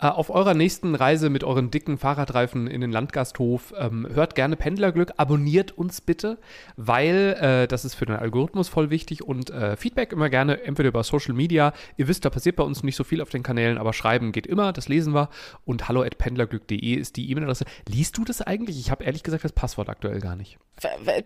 Äh, 0.00 0.06
auf 0.06 0.30
eurer 0.30 0.54
nächsten 0.54 0.94
Reise 0.94 1.30
mit 1.30 1.44
euren 1.44 1.70
dicken 1.70 1.98
Fahrradreifen 1.98 2.66
in 2.66 2.80
den 2.80 2.90
Landgasthof 2.92 3.72
ähm, 3.78 4.06
hört 4.12 4.34
gerne 4.34 4.56
Pendlerglück, 4.56 5.12
abonniert 5.16 5.72
uns 5.72 6.00
bitte, 6.00 6.38
weil 6.76 7.36
äh, 7.40 7.68
das 7.68 7.84
ist 7.84 7.94
für 7.94 8.06
den 8.06 8.16
Algorithmus 8.16 8.68
voll 8.68 8.90
wichtig 8.90 9.22
und 9.22 9.50
äh, 9.50 9.76
Feedback 9.76 10.12
immer 10.12 10.30
gerne, 10.30 10.62
entweder 10.62 10.88
über 10.88 11.02
Social 11.04 11.34
Media. 11.34 11.72
Ihr 11.96 12.08
wisst, 12.08 12.24
da 12.24 12.30
passiert 12.30 12.56
bei 12.56 12.64
uns 12.64 12.82
nicht 12.82 12.96
so 12.96 13.04
viel 13.04 13.20
auf 13.22 13.30
den 13.30 13.42
Kanälen, 13.42 13.78
aber 13.78 13.92
schreiben 13.92 14.32
geht 14.32 14.46
immer, 14.46 14.72
das 14.72 14.88
lesen 14.88 15.14
wir. 15.14 15.28
Und 15.64 15.88
hallo 15.88 16.02
at 16.02 16.18
pendlerglück.de 16.18 16.94
ist 16.94 17.16
die 17.16 17.30
E-Mail-Adresse. 17.30 17.64
Liest 17.88 18.16
du 18.18 18.24
das 18.24 18.42
eigentlich? 18.42 18.78
Ich 18.78 18.90
habe 18.90 19.04
ehrlich 19.04 19.22
gesagt 19.22 19.44
das 19.44 19.52
Passwort 19.52 19.88
aktuell 19.88 20.20
gar 20.20 20.36
nicht. 20.36 20.58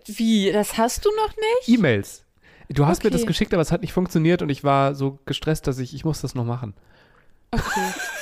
Wie? 0.05 0.51
Das 0.51 0.77
hast 0.77 1.05
du 1.05 1.09
noch 1.15 1.29
nicht? 1.35 1.77
E-Mails. 1.77 2.25
Du 2.69 2.85
hast 2.85 3.03
mir 3.03 3.09
Okay. 3.09 3.17
das 3.17 3.25
geschickt, 3.25 3.51
aber 3.53 3.61
es 3.63 3.71
hat 3.71 3.81
nicht 3.81 3.93
funktioniert 3.93 4.41
und 4.43 4.49
ich 4.49 4.63
war 4.63 4.93
so 4.93 5.17
gestresst, 5.25 5.65
dass 5.65 5.79
ich, 5.79 5.95
ich 5.95 6.05
muss 6.05 6.21
das 6.21 6.35
noch 6.35 6.45
machen. 6.45 6.75
Okay. 7.51 7.63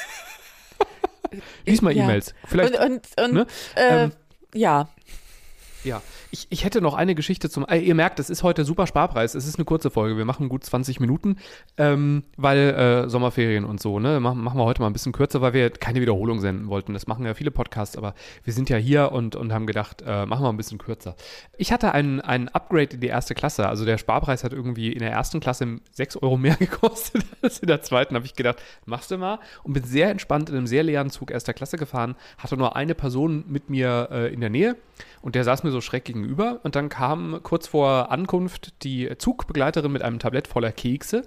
Lies 1.65 1.81
mal 1.81 1.95
Ja. 1.95 2.03
E-Mails. 2.03 2.33
Vielleicht 2.45 2.77
Und, 2.79 2.91
und, 2.91 3.23
und 3.23 3.33
ne? 3.33 3.47
äh, 3.75 4.03
Ähm, 4.03 4.11
ja. 4.53 4.89
Ja, 5.83 6.01
ich, 6.31 6.47
ich 6.49 6.63
hätte 6.63 6.81
noch 6.81 6.93
eine 6.93 7.15
Geschichte 7.15 7.49
zum. 7.49 7.65
Äh, 7.67 7.79
ihr 7.79 7.95
merkt, 7.95 8.19
es 8.19 8.29
ist 8.29 8.43
heute 8.43 8.65
super 8.65 8.87
Sparpreis. 8.87 9.35
Es 9.35 9.47
ist 9.47 9.57
eine 9.57 9.65
kurze 9.65 9.89
Folge. 9.89 10.17
Wir 10.17 10.25
machen 10.25 10.49
gut 10.49 10.63
20 10.63 10.99
Minuten, 10.99 11.37
ähm, 11.77 12.23
weil 12.35 12.57
äh, 12.57 13.09
Sommerferien 13.09 13.65
und 13.65 13.81
so. 13.81 13.99
Ne, 13.99 14.19
machen, 14.19 14.41
machen 14.41 14.59
wir 14.59 14.65
heute 14.65 14.81
mal 14.81 14.87
ein 14.87 14.93
bisschen 14.93 15.11
kürzer, 15.11 15.41
weil 15.41 15.53
wir 15.53 15.69
keine 15.69 16.01
Wiederholung 16.01 16.39
senden 16.39 16.67
wollten. 16.67 16.93
Das 16.93 17.07
machen 17.07 17.25
ja 17.25 17.33
viele 17.33 17.51
Podcasts, 17.51 17.97
aber 17.97 18.13
wir 18.43 18.53
sind 18.53 18.69
ja 18.69 18.77
hier 18.77 19.11
und, 19.11 19.35
und 19.35 19.53
haben 19.53 19.67
gedacht, 19.67 20.03
äh, 20.05 20.25
machen 20.25 20.43
wir 20.43 20.49
ein 20.49 20.57
bisschen 20.57 20.77
kürzer. 20.77 21.15
Ich 21.57 21.71
hatte 21.71 21.93
ein, 21.93 22.21
ein 22.21 22.49
Upgrade 22.49 22.95
in 22.95 23.01
die 23.01 23.07
erste 23.07 23.35
Klasse. 23.35 23.67
Also 23.67 23.85
der 23.85 23.97
Sparpreis 23.97 24.43
hat 24.43 24.53
irgendwie 24.53 24.91
in 24.91 24.99
der 24.99 25.11
ersten 25.11 25.39
Klasse 25.39 25.79
6 25.91 26.17
Euro 26.17 26.37
mehr 26.37 26.55
gekostet 26.59 27.23
als 27.41 27.59
in 27.59 27.67
der 27.67 27.81
zweiten. 27.81 28.15
Habe 28.15 28.25
ich 28.25 28.35
gedacht, 28.35 28.61
machst 28.85 29.11
du 29.11 29.17
mal 29.17 29.39
und 29.63 29.73
bin 29.73 29.83
sehr 29.83 30.09
entspannt 30.09 30.49
in 30.49 30.55
einem 30.55 30.67
sehr 30.67 30.83
leeren 30.83 31.09
Zug 31.09 31.31
erster 31.31 31.53
Klasse 31.53 31.77
gefahren. 31.77 32.15
Hatte 32.37 32.57
nur 32.57 32.75
eine 32.75 32.95
Person 32.95 33.45
mit 33.47 33.69
mir 33.69 34.09
äh, 34.11 34.33
in 34.33 34.41
der 34.41 34.49
Nähe 34.49 34.75
und 35.21 35.35
der 35.35 35.43
saß 35.43 35.63
mir 35.63 35.71
so 35.71 35.81
schräg 35.81 36.05
gegenüber. 36.21 36.59
Und 36.63 36.75
dann 36.75 36.89
kam 36.89 37.39
kurz 37.43 37.67
vor 37.67 38.11
Ankunft 38.11 38.83
die 38.83 39.09
Zugbegleiterin 39.17 39.91
mit 39.91 40.01
einem 40.01 40.19
Tablett 40.19 40.47
voller 40.47 40.71
Kekse 40.71 41.23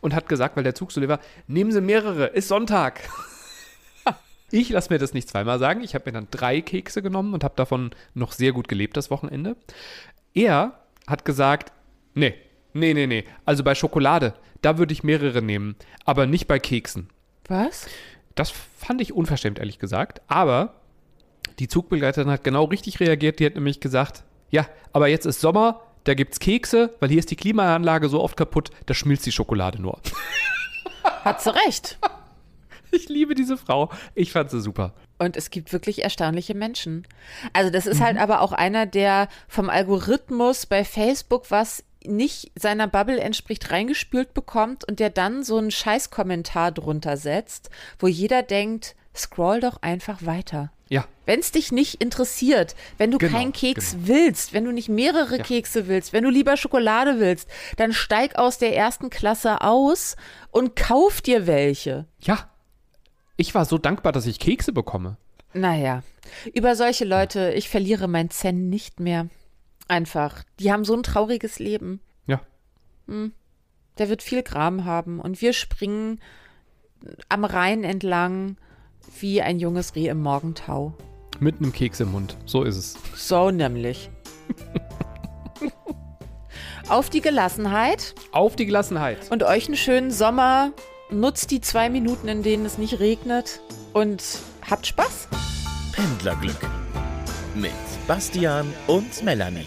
und 0.00 0.14
hat 0.14 0.28
gesagt, 0.28 0.56
weil 0.56 0.64
der 0.64 0.74
Zug 0.74 0.92
so 0.92 1.00
leer 1.00 1.08
war, 1.08 1.20
nehmen 1.46 1.72
Sie 1.72 1.80
mehrere, 1.80 2.26
ist 2.26 2.48
Sonntag. 2.48 3.00
Ich 4.52 4.70
lasse 4.70 4.92
mir 4.92 4.98
das 5.00 5.12
nicht 5.12 5.28
zweimal 5.28 5.58
sagen. 5.58 5.82
Ich 5.82 5.96
habe 5.96 6.04
mir 6.06 6.12
dann 6.12 6.28
drei 6.30 6.60
Kekse 6.60 7.02
genommen 7.02 7.34
und 7.34 7.42
habe 7.42 7.56
davon 7.56 7.90
noch 8.14 8.30
sehr 8.30 8.52
gut 8.52 8.68
gelebt 8.68 8.96
das 8.96 9.10
Wochenende. 9.10 9.56
Er 10.34 10.78
hat 11.08 11.24
gesagt, 11.24 11.72
nee, 12.14 12.34
nee, 12.72 12.94
nee, 12.94 13.08
nee. 13.08 13.24
Also 13.44 13.64
bei 13.64 13.74
Schokolade, 13.74 14.34
da 14.62 14.78
würde 14.78 14.92
ich 14.92 15.02
mehrere 15.02 15.42
nehmen, 15.42 15.74
aber 16.04 16.26
nicht 16.26 16.46
bei 16.46 16.60
Keksen. 16.60 17.10
Was? 17.48 17.88
Das 18.36 18.52
fand 18.78 19.00
ich 19.00 19.12
unverschämt, 19.12 19.58
ehrlich 19.58 19.80
gesagt. 19.80 20.22
Aber 20.28 20.74
die 21.58 21.68
Zugbegleiterin 21.68 22.30
hat 22.30 22.44
genau 22.44 22.64
richtig 22.64 23.00
reagiert. 23.00 23.40
Die 23.40 23.46
hat 23.46 23.54
nämlich 23.54 23.80
gesagt, 23.80 24.24
ja, 24.50 24.66
aber 24.92 25.08
jetzt 25.08 25.26
ist 25.26 25.40
Sommer, 25.40 25.82
da 26.04 26.14
gibt's 26.14 26.38
Kekse, 26.38 26.94
weil 27.00 27.08
hier 27.08 27.18
ist 27.18 27.30
die 27.30 27.36
Klimaanlage 27.36 28.08
so 28.08 28.22
oft 28.22 28.36
kaputt, 28.36 28.70
da 28.86 28.94
schmilzt 28.94 29.26
die 29.26 29.32
Schokolade 29.32 29.80
nur. 29.80 30.00
Hat 31.24 31.42
sie 31.42 31.54
recht. 31.66 31.98
Ich 32.92 33.08
liebe 33.08 33.34
diese 33.34 33.56
Frau. 33.56 33.90
Ich 34.14 34.32
fand 34.32 34.50
sie 34.50 34.60
super. 34.60 34.94
Und 35.18 35.36
es 35.36 35.50
gibt 35.50 35.72
wirklich 35.72 36.04
erstaunliche 36.04 36.54
Menschen. 36.54 37.06
Also 37.52 37.70
das 37.70 37.86
ist 37.86 38.00
halt 38.00 38.18
aber 38.18 38.40
auch 38.40 38.52
einer, 38.52 38.86
der 38.86 39.28
vom 39.48 39.68
Algorithmus 39.68 40.66
bei 40.66 40.84
Facebook 40.84 41.50
was 41.50 41.84
nicht 42.04 42.52
seiner 42.54 42.86
Bubble 42.86 43.20
entspricht, 43.20 43.70
reingespült 43.70 44.34
bekommt 44.34 44.86
und 44.88 45.00
der 45.00 45.10
dann 45.10 45.42
so 45.42 45.56
einen 45.56 45.70
Scheißkommentar 45.70 46.70
drunter 46.72 47.16
setzt, 47.16 47.70
wo 47.98 48.06
jeder 48.06 48.42
denkt, 48.42 48.94
scroll 49.18 49.60
doch 49.60 49.82
einfach 49.82 50.24
weiter. 50.24 50.72
Ja, 50.88 51.04
Wenn 51.24 51.40
es 51.40 51.50
dich 51.50 51.72
nicht 51.72 52.00
interessiert, 52.00 52.76
wenn 52.96 53.10
du 53.10 53.18
Genau, 53.18 53.36
keinen 53.36 53.52
Keks 53.52 53.96
willst, 54.02 54.52
wenn 54.52 54.64
du 54.64 54.70
nicht 54.70 54.88
mehrere 54.88 55.38
Ja. 55.38 55.42
Kekse 55.42 55.88
willst, 55.88 56.12
wenn 56.12 56.22
du 56.22 56.30
lieber 56.30 56.56
Schokolade 56.56 57.18
willst, 57.18 57.48
dann 57.76 57.92
steig 57.92 58.36
aus 58.38 58.58
der 58.58 58.76
ersten 58.76 59.10
Klasse 59.10 59.62
aus 59.62 60.14
und 60.52 60.76
kauf 60.76 61.20
dir 61.20 61.46
welche. 61.46 62.06
ja. 62.20 62.50
Ich 63.38 63.54
war 63.54 63.66
so 63.66 63.76
dankbar, 63.76 64.12
dass 64.12 64.24
ich 64.26 64.38
Kekse 64.38 64.72
bekomme. 64.72 65.18
Naja, 65.52 66.02
über 66.54 66.74
solche 66.74 67.04
Leute, 67.04 67.52
ich 67.52 67.68
verliere 67.68 68.08
mein 68.08 68.30
Zen 68.30 68.70
nicht 68.70 68.98
mehr. 68.98 69.28
Einfach. 69.88 70.42
Die 70.58 70.72
haben 70.72 70.86
so 70.86 70.94
ein 70.94 71.02
trauriges 71.02 71.58
Leben. 71.58 72.00
Ja. 72.26 72.40
Der 73.98 74.08
wird 74.08 74.22
viel 74.22 74.42
Gram 74.42 74.86
haben 74.86 75.20
und 75.20 75.42
wir 75.42 75.52
springen 75.52 76.20
am 77.28 77.44
Rhein 77.44 77.84
entlang 77.84 78.56
wie 79.20 79.42
ein 79.42 79.58
junges 79.58 79.94
Reh 79.94 80.08
im 80.08 80.20
Morgentau. 80.22 80.92
Mit 81.38 81.56
einem 81.60 81.72
Keks 81.72 82.00
im 82.00 82.12
Mund. 82.12 82.36
So 82.46 82.62
ist 82.62 82.76
es. 82.76 82.94
So 83.14 83.50
nämlich. 83.50 84.10
Auf 86.88 87.10
die 87.10 87.20
Gelassenheit 87.20 88.14
Auf 88.32 88.54
die 88.56 88.64
Gelassenheit. 88.66 89.30
und 89.30 89.42
euch 89.42 89.66
einen 89.66 89.76
schönen 89.76 90.10
Sommer. 90.10 90.72
Nutzt 91.10 91.50
die 91.50 91.60
zwei 91.60 91.88
Minuten, 91.90 92.28
in 92.28 92.42
denen 92.42 92.64
es 92.66 92.78
nicht 92.78 92.98
regnet 93.00 93.60
und 93.92 94.22
habt 94.68 94.86
Spaß. 94.86 95.28
Pendlerglück 95.92 96.56
mit 97.54 97.72
Bastian 98.06 98.72
und 98.86 99.22
Melanie. 99.24 99.64